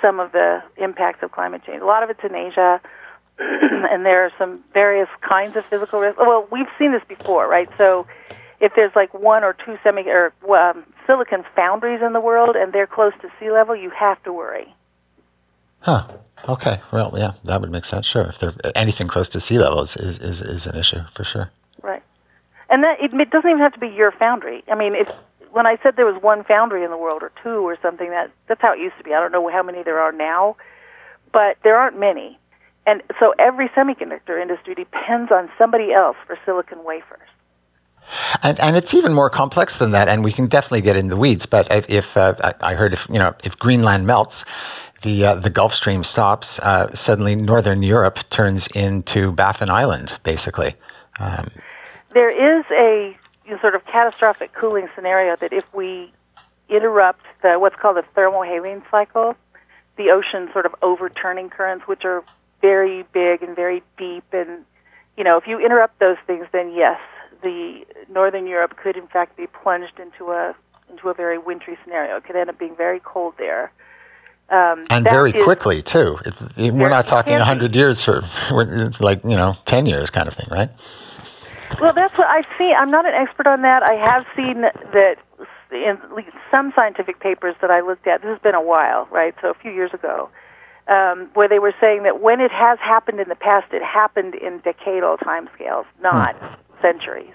[0.00, 1.80] some of the impacts of climate change.
[1.82, 2.80] A lot of it's in Asia,
[3.38, 6.18] and there are some various kinds of physical risks.
[6.20, 7.68] Well, we've seen this before, right?
[7.78, 8.06] So
[8.60, 12.72] if there's like one or two semi or um, silicon foundries in the world and
[12.72, 14.74] they're close to sea level, you have to worry.
[15.80, 16.08] Huh.
[16.48, 16.80] Okay.
[16.92, 18.06] Well, yeah, that would make sense.
[18.06, 18.26] Sure.
[18.26, 21.50] If there anything close to sea level is, is, is, is an issue for sure.
[21.82, 22.02] Right.
[22.70, 24.64] And that it, it doesn't even have to be your foundry.
[24.70, 25.08] I mean, if
[25.52, 28.30] when I said there was one foundry in the world or two or something, that
[28.48, 29.14] that's how it used to be.
[29.14, 30.56] I don't know how many there are now,
[31.32, 32.38] but there aren't many.
[32.86, 37.28] And so every semiconductor industry depends on somebody else for silicon wafers.
[38.42, 41.16] And, and it's even more complex than that, and we can definitely get in the
[41.16, 41.46] weeds.
[41.50, 44.36] But if, uh, I heard if you know if Greenland melts,
[45.02, 50.74] the uh, the Gulf Stream stops, uh, suddenly Northern Europe turns into Baffin Island, basically.
[51.20, 51.50] Um,
[52.12, 56.12] there is a you know, sort of catastrophic cooling scenario that if we
[56.68, 59.34] interrupt the what's called the thermal thermohaline cycle,
[59.96, 62.24] the ocean sort of overturning currents, which are
[62.60, 64.64] very big and very deep, and
[65.16, 66.98] you know if you interrupt those things, then yes,
[67.44, 70.54] the northern Europe could in fact be plunged into a
[70.90, 72.16] into a very wintry scenario.
[72.16, 73.72] It could end up being very cold there.
[74.50, 76.16] Um, and very quickly too.
[76.24, 78.20] It's, we're not talking a hundred years for.
[78.50, 80.70] It's like you know, ten years kind of thing, right?
[81.80, 82.72] Well, that's what I've seen.
[82.78, 83.82] I'm not an expert on that.
[83.82, 85.16] I have seen that
[85.72, 85.98] in
[86.50, 88.20] some scientific papers that I looked at.
[88.20, 89.34] This has been a while, right?
[89.40, 90.28] So a few years ago,
[90.88, 94.34] um, where they were saying that when it has happened in the past, it happened
[94.34, 96.54] in decadal timescales, not hmm.
[96.84, 97.34] Centuries.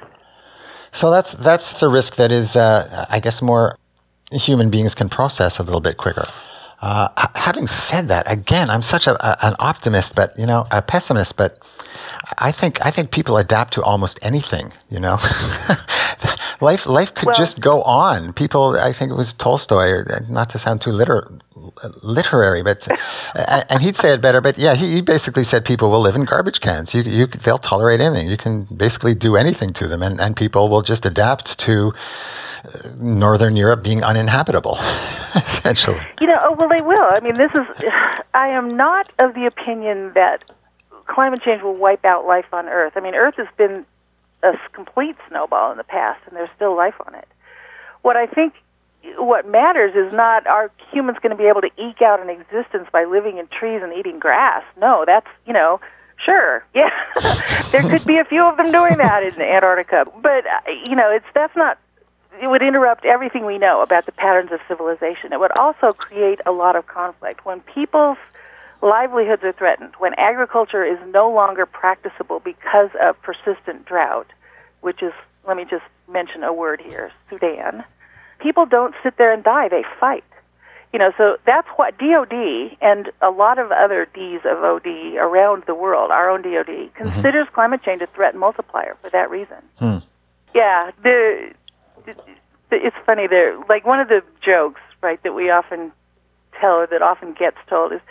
[0.94, 3.78] So that's that's a risk that is, uh, I guess, more
[4.32, 6.28] human beings can process a little bit quicker.
[6.82, 10.82] Uh, having said that, again, I'm such a, a, an optimist, but you know, a
[10.82, 11.60] pessimist, but
[12.38, 14.72] I think I think people adapt to almost anything.
[14.90, 15.18] You know,
[16.62, 18.34] life life could well, just go on.
[18.34, 21.32] People, I think it was Tolstoy, not to sound too liter-
[22.04, 22.88] literary, but
[23.36, 24.42] and he'd say it better.
[24.42, 26.94] But yeah, he, he basically said people will live in garbage cans.
[26.94, 28.28] You, you they'll tolerate anything.
[28.28, 31.92] You can basically do anything to them, and and people will just adapt to
[32.64, 34.78] uh, northern Europe being uninhabitable,
[35.36, 36.02] essentially.
[36.20, 37.10] You know, oh, well, they will.
[37.12, 37.66] I mean, this is.
[38.34, 40.44] I am not of the opinion that
[41.10, 42.94] climate change will wipe out life on Earth.
[42.96, 43.86] I mean, Earth has been
[44.44, 47.28] a complete snowball in the past, and there's still life on it.
[48.02, 48.54] What I think
[49.18, 52.88] what matters is not are humans going to be able to eke out an existence
[52.92, 54.64] by living in trees and eating grass.
[54.78, 55.80] No, that's you know
[56.24, 56.64] Sure.
[56.76, 56.90] Yeah.
[57.72, 60.06] there could be a few of them doing that in Antarctica.
[60.22, 61.78] But uh, you know, it's that's not
[62.42, 65.34] it would interrupt everything we know about the patterns of civilization.
[65.34, 67.46] It would also create a lot of conflict.
[67.46, 68.18] When people's
[68.82, 74.28] livelihoods are threatened, when agriculture is no longer practicable because of persistent drought,
[74.82, 75.14] which is,
[75.48, 77.84] let me just mention a word here, Sudan,
[78.40, 80.24] people don't sit there and die, they fight.
[80.92, 82.34] You know, so that's what DOD
[82.82, 86.98] and a lot of other Ds of OD around the world, our own DOD, mm-hmm.
[86.98, 87.56] considers mm-hmm.
[87.56, 89.58] climate change a threat multiplier for that reason.
[89.78, 89.98] Hmm.
[90.56, 91.54] Yeah, the
[92.72, 95.92] it's funny there like one of the jokes right that we often
[96.60, 98.02] tell or that often gets told is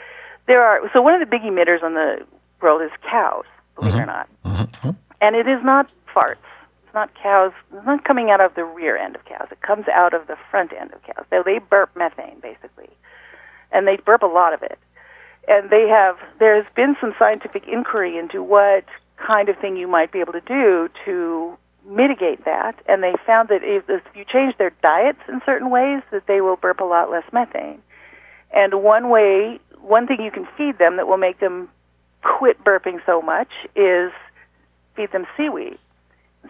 [0.48, 2.26] there are so one of the big emitters on the
[2.60, 3.44] world is cows
[3.76, 4.00] believe mm-hmm.
[4.00, 4.28] it or not.
[4.44, 4.90] Mm-hmm.
[5.20, 6.36] and it is not farts.
[6.84, 7.52] It's not cows.
[7.72, 9.46] It's not coming out of the rear end of cows.
[9.52, 11.24] It comes out of the front end of cows.
[11.30, 12.88] So they burp methane basically.
[13.70, 14.78] And they burp a lot of it.
[15.46, 18.84] And they have there's been some scientific inquiry into what
[19.16, 21.56] kind of thing you might be able to do to
[21.88, 26.02] mitigate that, and they found that if, if you change their diets in certain ways,
[26.10, 27.80] that they will burp a lot less methane.
[28.52, 31.68] And one way, one thing you can feed them that will make them
[32.22, 34.12] quit burping so much is
[34.96, 35.78] feed them seaweed.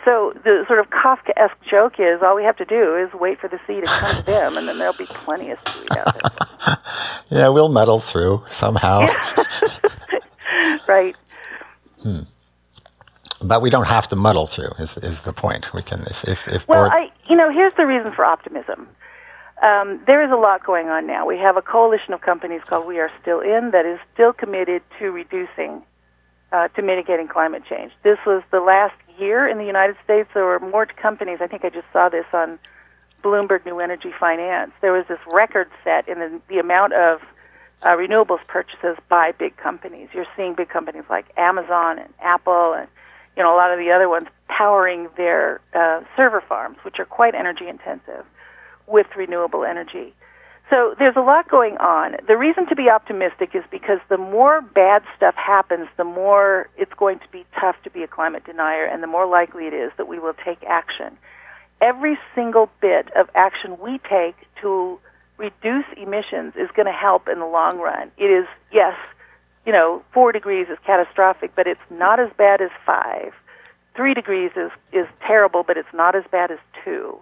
[0.05, 3.49] So the sort of Kafkaesque joke is all we have to do is wait for
[3.49, 6.79] the sea to come to them, and then there'll be plenty of seaweed out there.
[7.31, 9.07] yeah, we'll muddle through somehow.
[10.89, 11.17] right.
[12.03, 12.21] Hmm
[13.43, 14.71] but we don't have to muddle through.
[14.79, 15.67] Is is the point?
[15.75, 18.89] We can if if, if well, I you know here's the reason for optimism.
[19.63, 21.27] Um, there is a lot going on now.
[21.27, 24.83] We have a coalition of companies called We Are Still In that is still committed
[24.99, 25.83] to reducing,
[26.53, 27.93] uh, to mitigating climate change.
[28.05, 30.29] This was the last year in the United States.
[30.33, 31.39] There were more companies.
[31.41, 32.59] I think I just saw this on
[33.25, 34.71] Bloomberg New Energy Finance.
[34.81, 37.21] There was this record set in the, the amount of
[37.83, 40.09] uh, renewables purchases by big companies.
[40.13, 42.89] You're seeing big companies like Amazon and Apple and
[43.39, 47.05] you know, a lot of the other ones powering their uh, server farms, which are
[47.05, 48.27] quite energy intensive,
[48.89, 50.15] with renewable energy.
[50.71, 52.17] So there's a lot going on.
[52.27, 56.93] The reason to be optimistic is because the more bad stuff happens, the more it's
[56.99, 59.93] going to be tough to be a climate denier, and the more likely it is
[59.97, 61.17] that we will take action.
[61.81, 64.99] Every single bit of action we take to
[65.39, 68.11] reduce emissions is going to help in the long run.
[68.19, 68.95] It is, yes,
[69.65, 73.33] you know, four degrees is catastrophic, but it's not as bad as five.
[73.95, 77.19] three degrees is, is terrible, but it's not as bad as two.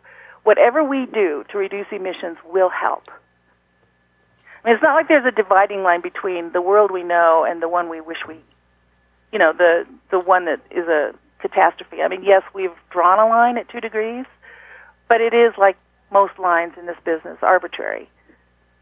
[0.47, 3.03] Whatever we do to reduce emissions will help.
[4.63, 7.61] I mean, it's not like there's a dividing line between the world we know and
[7.61, 8.37] the one we wish we,
[9.33, 12.01] you know, the the one that is a catastrophe.
[12.01, 14.25] I mean, yes, we've drawn a line at two degrees,
[15.09, 15.77] but it is like
[16.13, 18.09] most lines in this business, arbitrary.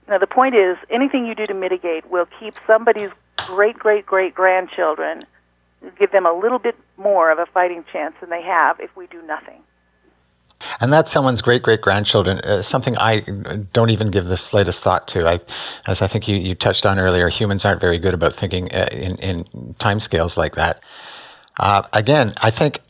[0.06, 3.08] Now, the point is, anything you do to mitigate will keep somebody's
[3.46, 5.24] great, great, great grandchildren,
[5.98, 9.06] give them a little bit more of a fighting chance than they have if we
[9.06, 9.62] do nothing.
[10.80, 12.38] And that's someone's great great grandchildren.
[12.40, 13.20] Uh, something I
[13.72, 15.26] don't even give the slightest thought to.
[15.26, 15.40] I,
[15.86, 18.88] as I think you, you touched on earlier, humans aren't very good about thinking uh,
[18.90, 20.80] in, in time scales like that.
[21.58, 22.80] Uh, again, I think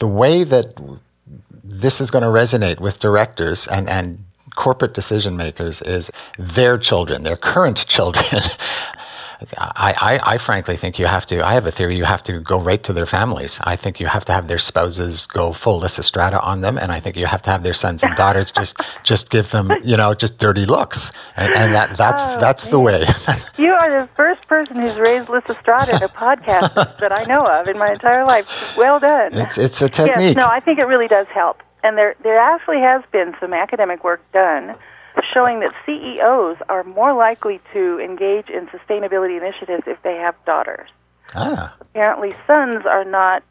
[0.00, 0.74] the way that
[1.62, 4.18] this is going to resonate with directors and, and
[4.56, 6.08] corporate decision makers is
[6.56, 8.24] their children, their current children.
[9.56, 11.44] I, I, I, frankly think you have to.
[11.44, 11.96] I have a theory.
[11.96, 13.54] You have to go right to their families.
[13.60, 17.00] I think you have to have their spouses go full Lysistrata on them, and I
[17.00, 18.74] think you have to have their sons and daughters just
[19.04, 20.98] just give them, you know, just dirty looks,
[21.36, 23.06] and, and that that's oh, that's the way.
[23.58, 27.68] you are the first person who's raised Lysistrata in a podcast that I know of
[27.68, 28.44] in my entire life.
[28.76, 29.34] Well done.
[29.34, 30.34] It's it's a technique.
[30.34, 33.52] Yes, no, I think it really does help, and there there actually has been some
[33.52, 34.74] academic work done
[35.32, 40.88] showing that CEOs are more likely to engage in sustainability initiatives if they have daughters.
[41.34, 41.74] Ah.
[41.80, 43.42] Apparently, sons are not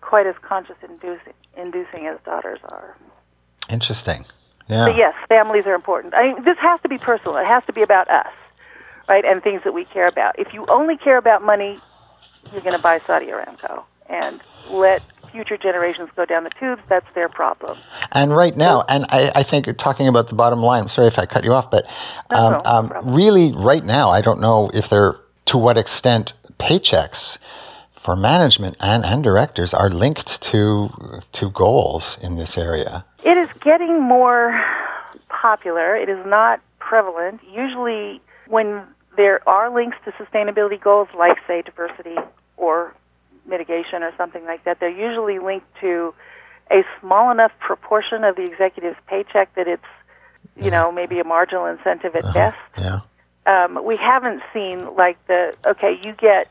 [0.00, 2.96] quite as conscious inducing, inducing as daughters are.
[3.70, 4.24] Interesting.
[4.68, 4.86] Yeah.
[4.86, 6.14] But yes, families are important.
[6.14, 7.36] I mean, this has to be personal.
[7.36, 8.32] It has to be about us,
[9.08, 10.38] right, and things that we care about.
[10.38, 11.80] If you only care about money,
[12.52, 15.02] you're going to buy Saudi Aramco and let
[15.32, 17.78] future generations go down the tubes, that's their problem.
[18.12, 21.18] And right now, and I, I think talking about the bottom line, I'm sorry if
[21.18, 21.84] I cut you off, but
[22.30, 25.16] um, no, um, really right now, I don't know if they're,
[25.46, 27.38] to what extent paychecks
[28.04, 30.88] for management and, and directors are linked to
[31.34, 33.04] to goals in this area.
[33.24, 34.60] It is getting more
[35.28, 35.96] popular.
[35.96, 37.40] It is not prevalent.
[37.52, 38.82] Usually, when
[39.16, 42.16] there are links to sustainability goals, like say diversity
[42.56, 42.94] or
[43.46, 46.14] mitigation or something like that, they're usually linked to
[46.70, 49.82] a small enough proportion of the executive's paycheck that it's,
[50.56, 52.32] you know, maybe a marginal incentive at uh-huh.
[52.32, 52.56] best.
[52.78, 53.00] Yeah.
[53.44, 56.46] Um, we haven't seen like the okay, you get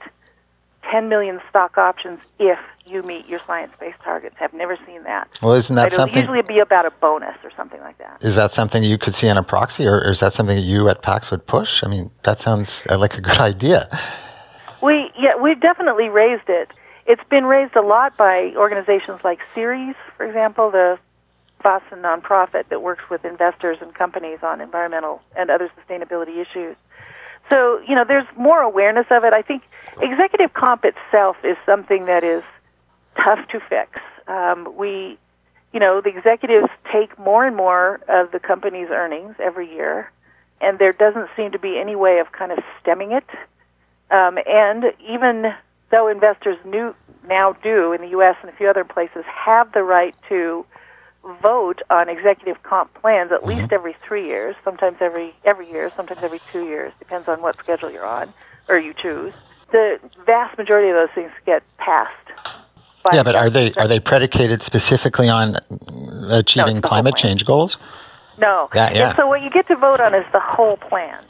[0.92, 4.36] 10 million stock options if you meet your science-based targets.
[4.42, 5.30] I've never seen that.
[5.42, 6.18] Well, isn't that something?
[6.18, 8.18] It'll usually be about a bonus or something like that.
[8.22, 11.02] Is that something you could see on a proxy, or is that something you at
[11.02, 11.70] PAX would push?
[11.84, 13.88] I mean, that sounds uh, like a good idea.
[14.84, 16.70] We yeah, we've definitely raised it.
[17.06, 21.00] It's been raised a lot by organizations like Ceres, for example, the
[21.64, 26.76] Boston nonprofit that works with investors and companies on environmental and other sustainability issues.
[27.50, 29.34] So, you know, there's more awareness of it.
[29.34, 29.64] I think
[30.02, 32.44] executive comp itself is something that is
[33.16, 34.00] tough to fix.
[34.28, 35.18] Um, we,
[35.74, 40.12] you know, the executives take more and more of the company's earnings every year,
[40.62, 43.26] and there doesn't seem to be any way of kind of stemming it.
[44.12, 45.54] Um, and even
[45.92, 46.96] though investors new,
[47.28, 48.36] now do in the U.S.
[48.42, 50.66] and a few other places have the right to
[51.42, 53.60] vote on executive comp plans at mm-hmm.
[53.60, 57.58] least every three years, sometimes every every year, sometimes every two years, depends on what
[57.60, 58.34] schedule you're on
[58.68, 59.34] or you choose.
[59.72, 62.12] The vast majority of those things get passed.
[63.14, 65.56] Yeah, but are they are they predicated specifically on
[66.30, 67.78] achieving no, climate change goals?
[68.38, 68.70] No.
[68.74, 69.10] Yeah, yeah.
[69.10, 71.24] And so what you get to vote on is the whole plan,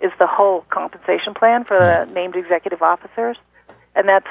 [0.00, 2.14] is the whole compensation plan for the mm.
[2.14, 3.36] named executive officers
[3.96, 4.28] and that's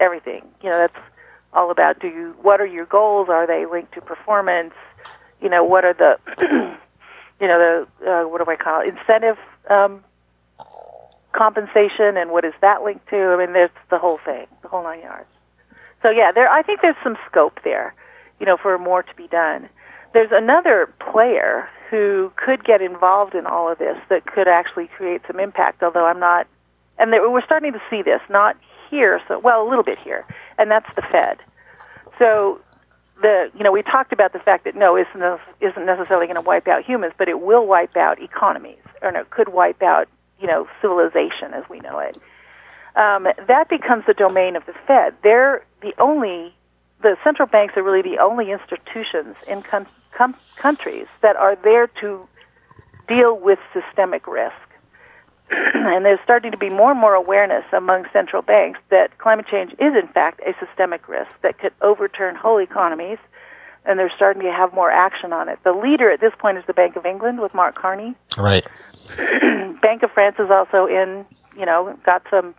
[0.00, 0.42] everything.
[0.62, 1.04] You know, that's
[1.52, 3.28] all about do you what are your goals?
[3.28, 4.74] Are they linked to performance?
[5.42, 6.16] You know, what are the
[7.40, 8.88] you know the uh, what do I call it?
[8.88, 9.36] incentive
[9.68, 10.04] um,
[11.32, 13.16] compensation, and what is that linked to?
[13.16, 15.28] I mean, there's the whole thing, the whole nine yards.
[16.02, 17.94] So yeah, there I think there's some scope there,
[18.40, 19.68] you know, for more to be done.
[20.14, 25.22] There's another player who could get involved in all of this that could actually create
[25.26, 26.46] some impact, although I'm not
[26.98, 28.56] and we're starting to see this, not
[28.90, 30.24] here, so well, a little bit here,
[30.58, 31.38] and that's the Fed.
[32.18, 32.60] So
[33.20, 36.40] the you know we talked about the fact that no isn't isn't necessarily going to
[36.40, 40.08] wipe out humans, but it will wipe out economies, or no, could wipe out
[40.40, 42.16] you know civilization as we know it.
[42.96, 45.14] Um, that becomes the domain of the Fed.
[45.22, 46.54] They're the only
[47.02, 49.86] the central banks are really the only institutions in com-
[50.16, 52.26] com- countries that are there to
[53.06, 54.54] deal with systemic risk.
[55.74, 59.72] and there's starting to be more and more awareness among central banks that climate change
[59.72, 63.18] is, in fact, a systemic risk that could overturn whole economies,
[63.84, 65.58] and they're starting to have more action on it.
[65.64, 68.14] The leader at this point is the Bank of England with Mark Carney.
[68.36, 68.66] Right.
[69.80, 71.24] Bank of France is also in,
[71.56, 72.54] you know, got some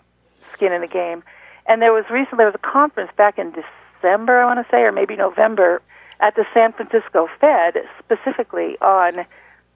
[0.54, 1.24] skin in the game.
[1.68, 4.82] And there was recently there was a conference back in December, I want to say,
[4.82, 5.82] or maybe November,
[6.20, 9.26] at the San Francisco Fed, specifically on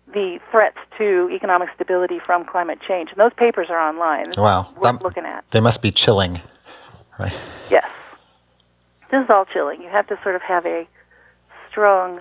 [0.07, 3.09] the threats to economic stability from climate change.
[3.09, 4.33] And those papers are online.
[4.37, 5.43] Wow, worth looking at.
[5.51, 6.41] They must be chilling,
[7.19, 7.33] right?
[7.69, 7.85] Yes,
[9.11, 9.81] this is all chilling.
[9.81, 10.87] You have to sort of have a
[11.69, 12.19] strong.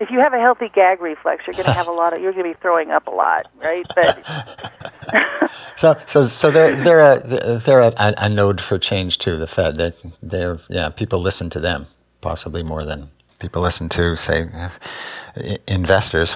[0.00, 2.20] If you have a healthy gag reflex, you're going to have a lot of.
[2.20, 3.86] You're going to be throwing up a lot, right?
[3.94, 4.18] But
[5.80, 9.38] so, so, so they're they're a they're a, a node for change too.
[9.38, 9.92] The Fed, they,
[10.22, 10.88] they're yeah.
[10.88, 11.86] People listen to them
[12.22, 14.44] possibly more than people listen to say
[15.66, 16.32] investors.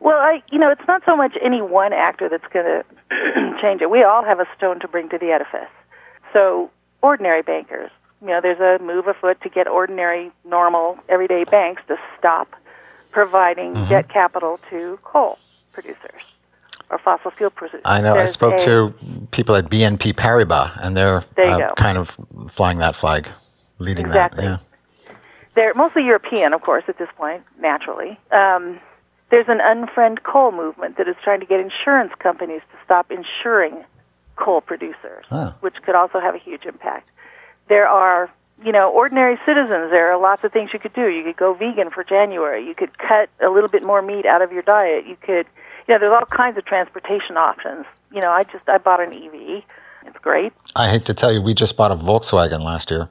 [0.00, 3.82] Well, I you know it's not so much any one actor that's going to change
[3.82, 3.90] it.
[3.90, 5.70] We all have a stone to bring to the edifice.
[6.32, 6.70] So
[7.02, 7.90] ordinary bankers,
[8.20, 12.48] you know, there's a move afoot to get ordinary, normal, everyday banks to stop
[13.12, 13.88] providing mm-hmm.
[13.88, 15.38] debt capital to coal
[15.72, 16.22] producers
[16.90, 17.82] or fossil fuel producers.
[17.84, 18.14] I know.
[18.14, 18.94] There's I spoke a, to
[19.32, 22.08] people at BNP Paribas, and they're uh, kind of
[22.56, 23.28] flying that flag,
[23.78, 24.44] leading exactly.
[24.44, 24.60] that.
[25.06, 25.14] Yeah.
[25.54, 28.18] They're mostly European, of course, at this point, naturally.
[28.30, 28.80] Um,
[29.30, 33.84] there's an unfriend coal movement that is trying to get insurance companies to stop insuring
[34.36, 35.54] coal producers, oh.
[35.60, 37.08] which could also have a huge impact.
[37.68, 38.30] There are,
[38.64, 39.90] you know, ordinary citizens.
[39.90, 41.08] There are lots of things you could do.
[41.08, 42.66] You could go vegan for January.
[42.66, 45.06] You could cut a little bit more meat out of your diet.
[45.06, 45.46] You could,
[45.86, 47.84] you know, there's all kinds of transportation options.
[48.10, 49.62] You know, I just I bought an EV.
[50.06, 50.54] It's great.
[50.74, 53.10] I hate to tell you, we just bought a Volkswagen last year.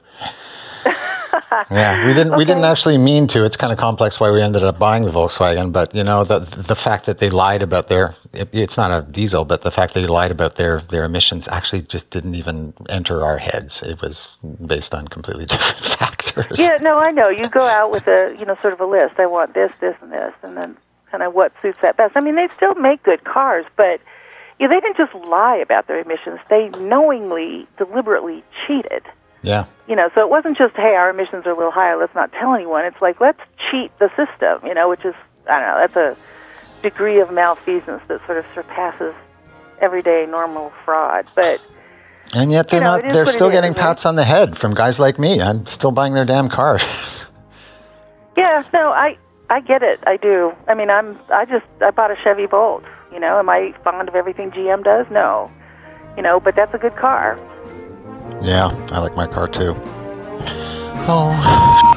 [1.70, 2.32] yeah, we didn't.
[2.32, 2.38] Okay.
[2.38, 3.44] We didn't actually mean to.
[3.44, 5.72] It's kind of complex why we ended up buying the Volkswagen.
[5.72, 9.02] But you know, the the fact that they lied about their it, it's not a
[9.10, 12.74] diesel, but the fact that they lied about their their emissions actually just didn't even
[12.88, 13.80] enter our heads.
[13.82, 14.16] It was
[14.66, 16.58] based on completely different factors.
[16.58, 17.28] Yeah, no, I know.
[17.28, 19.14] You go out with a you know sort of a list.
[19.18, 20.76] I want this, this, and this, and then
[21.10, 22.16] kind of what suits that best.
[22.16, 24.00] I mean, they still make good cars, but
[24.60, 26.40] yeah, they didn't just lie about their emissions.
[26.50, 29.02] They knowingly, deliberately cheated.
[29.42, 29.66] Yeah.
[29.86, 32.32] You know, so it wasn't just, hey, our emissions are a little higher, let's not
[32.32, 32.84] tell anyone.
[32.84, 35.14] It's like, let's cheat the system, you know, which is,
[35.48, 39.14] I don't know, that's a degree of malfeasance that sort of surpasses
[39.80, 41.26] everyday normal fraud.
[41.34, 41.60] But
[42.32, 43.12] and yet they're you know, not.
[43.12, 45.40] They're still getting pats on the head from guys like me.
[45.40, 46.82] I'm still buying their damn cars.
[48.36, 49.16] yeah, no, I
[49.50, 50.00] I get it.
[50.06, 50.52] I do.
[50.66, 52.84] I mean, I'm I just I bought a Chevy Bolt.
[53.12, 55.06] You know, am I fond of everything GM does?
[55.10, 55.50] No.
[56.16, 57.38] You know, but that's a good car.
[58.40, 59.74] Yeah, I like my car too.
[61.10, 61.88] Oh.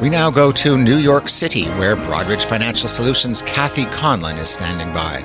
[0.00, 4.92] We now go to New York City, where Broadridge Financial Solutions' Kathy Conlon is standing
[4.92, 5.24] by.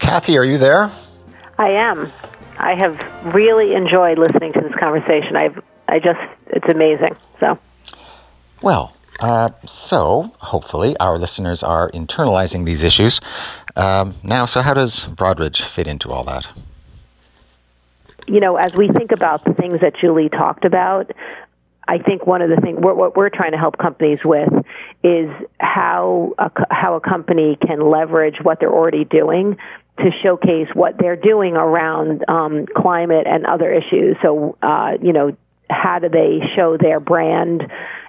[0.00, 0.90] Kathy, are you there?
[1.58, 2.10] I am.
[2.58, 5.36] I have really enjoyed listening to this conversation.
[5.36, 7.14] I've, I just, it's amazing.
[7.40, 7.58] So.
[8.62, 13.20] Well, uh, so, hopefully, our listeners are internalizing these issues.
[13.76, 16.46] Um, now, so how does Broadridge fit into all that?
[18.26, 21.10] You know, as we think about the things that Julie talked about,
[21.88, 24.52] I think one of the things what we're trying to help companies with
[25.02, 29.56] is how a, how a company can leverage what they're already doing
[29.98, 34.16] to showcase what they're doing around um, climate and other issues.
[34.22, 35.36] So, uh, you know,
[35.70, 37.62] how do they show their brand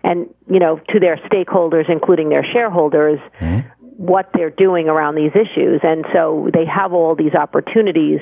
[0.03, 3.67] and you know to their stakeholders including their shareholders mm-hmm.
[3.81, 8.19] what they're doing around these issues and so they have all these opportunities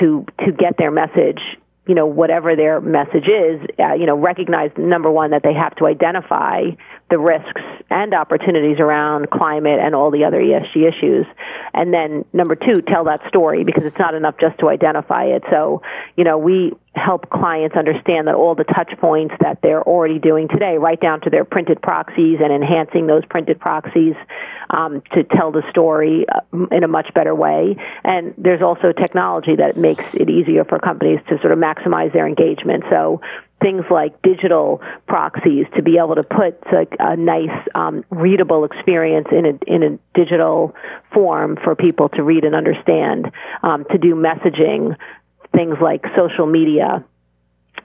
[0.00, 1.40] to to get their message
[1.86, 5.74] you know whatever their message is uh, you know recognize number one that they have
[5.76, 6.62] to identify
[7.10, 11.26] the risks and opportunities around climate and all the other ESG issues.
[11.74, 15.42] And then number two, tell that story because it's not enough just to identify it.
[15.50, 15.82] So,
[16.16, 20.48] you know, we help clients understand that all the touch points that they're already doing
[20.48, 24.14] today, right down to their printed proxies and enhancing those printed proxies
[24.70, 27.76] um, to tell the story uh, in a much better way.
[28.02, 32.26] And there's also technology that makes it easier for companies to sort of maximize their
[32.26, 32.84] engagement.
[32.90, 33.20] So
[33.60, 39.28] things like digital proxies to be able to put like a nice um, readable experience
[39.30, 40.74] in a in a digital
[41.12, 43.30] form for people to read and understand
[43.62, 44.96] um, to do messaging
[45.52, 47.04] things like social media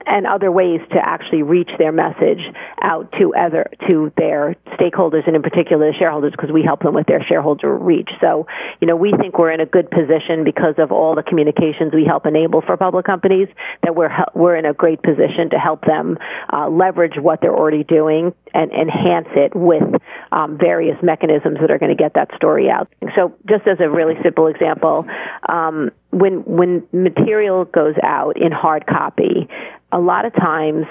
[0.06, 2.40] and other ways to actually reach their message
[2.80, 6.94] out to other to their stakeholders and in particular the shareholders because we help them
[6.94, 8.10] with their shareholder reach.
[8.20, 8.46] So,
[8.80, 12.04] you know, we think we're in a good position because of all the communications we
[12.04, 13.48] help enable for public companies
[13.82, 16.18] that we're we're in a great position to help them
[16.52, 19.82] uh, leverage what they're already doing and enhance it with
[20.30, 22.88] um, various mechanisms that are going to get that story out.
[23.16, 25.06] So, just as a really simple example,
[25.48, 29.48] um, when when material goes out in hard copy,
[29.92, 30.86] a lot of times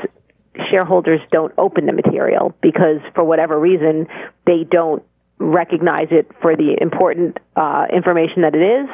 [0.70, 4.08] shareholders don't open the material because for whatever reason
[4.46, 5.04] they don't
[5.38, 8.90] recognize it for the important uh, information that it is,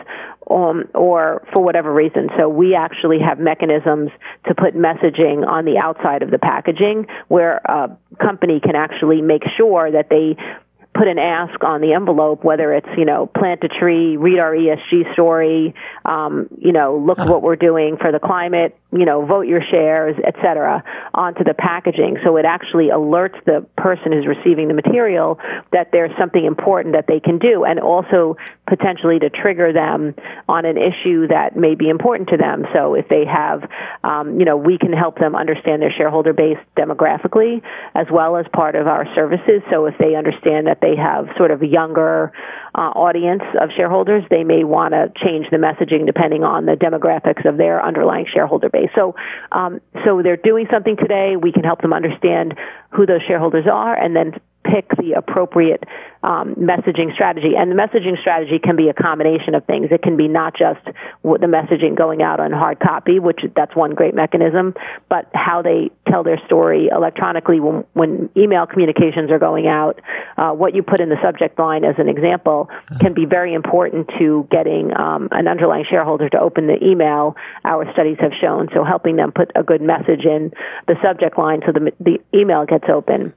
[0.49, 2.29] um, or for whatever reason.
[2.37, 4.09] So we actually have mechanisms
[4.47, 9.43] to put messaging on the outside of the packaging where a company can actually make
[9.55, 10.35] sure that they
[11.01, 14.53] put an ask on the envelope, whether it's, you know, plant a tree, read our
[14.53, 15.73] ESG story,
[16.05, 19.61] um, you know, look at what we're doing for the climate, you know, vote your
[19.61, 20.83] shares, et cetera,
[21.13, 22.17] onto the packaging.
[22.23, 25.39] So it actually alerts the person who's receiving the material
[25.71, 28.35] that there's something important that they can do and also
[28.67, 30.13] potentially to trigger them
[30.47, 32.65] on an issue that may be important to them.
[32.73, 33.63] So if they have,
[34.03, 37.61] um, you know, we can help them understand their shareholder base demographically
[37.95, 39.61] as well as part of our services.
[39.71, 42.31] So if they understand that they have sort of younger
[42.73, 47.47] uh, audience of shareholders, they may want to change the messaging depending on the demographics
[47.47, 48.89] of their underlying shareholder base.
[48.95, 49.15] So,
[49.51, 51.35] um, so they're doing something today.
[51.35, 52.57] We can help them understand
[52.91, 54.39] who those shareholders are, and then
[54.71, 55.83] pick the appropriate
[56.23, 57.53] um, messaging strategy.
[57.57, 59.87] And the messaging strategy can be a combination of things.
[59.91, 60.85] It can be not just
[61.23, 64.75] the messaging going out on hard copy, which that's one great mechanism,
[65.09, 69.99] but how they tell their story electronically when, when email communications are going out.
[70.37, 72.69] Uh, what you put in the subject line, as an example,
[72.99, 77.35] can be very important to getting um, an underlying shareholder to open the email.
[77.65, 80.51] Our studies have shown so helping them put a good message in
[80.87, 83.33] the subject line so the the email gets open.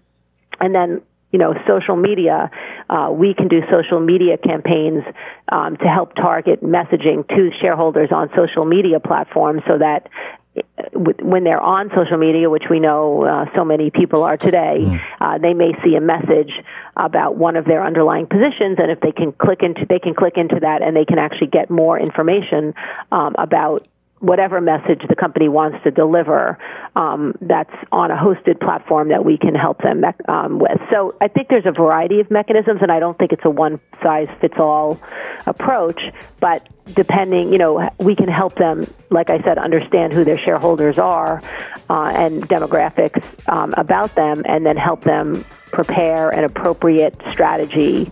[0.60, 1.02] And then
[1.34, 2.48] you know, social media,
[2.88, 5.02] uh, we can do social media campaigns
[5.50, 10.08] um, to help target messaging to shareholders on social media platforms so that
[10.56, 10.62] uh,
[10.94, 15.00] when they're on social media, which we know uh, so many people are today, mm.
[15.20, 16.52] uh, they may see a message
[16.96, 20.34] about one of their underlying positions, and if they can click into, they can click
[20.36, 22.74] into that, and they can actually get more information
[23.10, 23.88] um, about
[24.20, 26.58] whatever message the company wants to deliver
[26.96, 30.80] um, that's on a hosted platform that we can help them um, with.
[30.90, 33.80] So I think there's a variety of mechanisms, and I don't think it's a one
[34.02, 35.00] size fits all
[35.46, 36.00] approach.
[36.40, 40.98] But depending, you know, we can help them, like I said, understand who their shareholders
[40.98, 41.42] are
[41.88, 48.10] uh, and demographics um, about them, and then help them prepare an appropriate strategy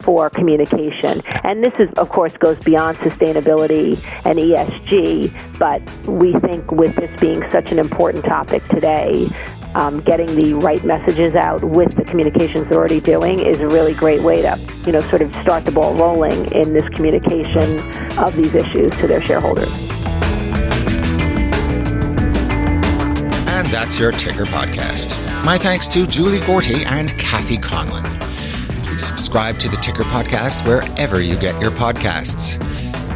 [0.00, 1.22] for communication.
[1.44, 3.92] And this is, of course, goes beyond sustainability
[4.26, 9.28] and ESG, but we think with this being such an important topic today,
[9.74, 13.94] um, getting the right messages out with the communications they're already doing is a really
[13.94, 17.78] great way to, you know, sort of start the ball rolling in this communication
[18.18, 19.72] of these issues to their shareholders.
[23.48, 25.14] And that's your Ticker Podcast.
[25.44, 28.04] My thanks to Julie Gorte and Kathy Conlon.
[28.84, 32.62] Please subscribe to the Ticker Podcast wherever you get your podcasts.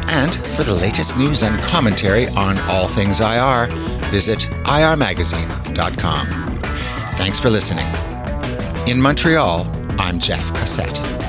[0.07, 3.67] And for the latest news and commentary on all things IR,
[4.09, 6.27] visit irmagazine.com.
[7.17, 7.87] Thanks for listening.
[8.87, 9.67] In Montreal,
[9.99, 11.28] I'm Jeff Cossette.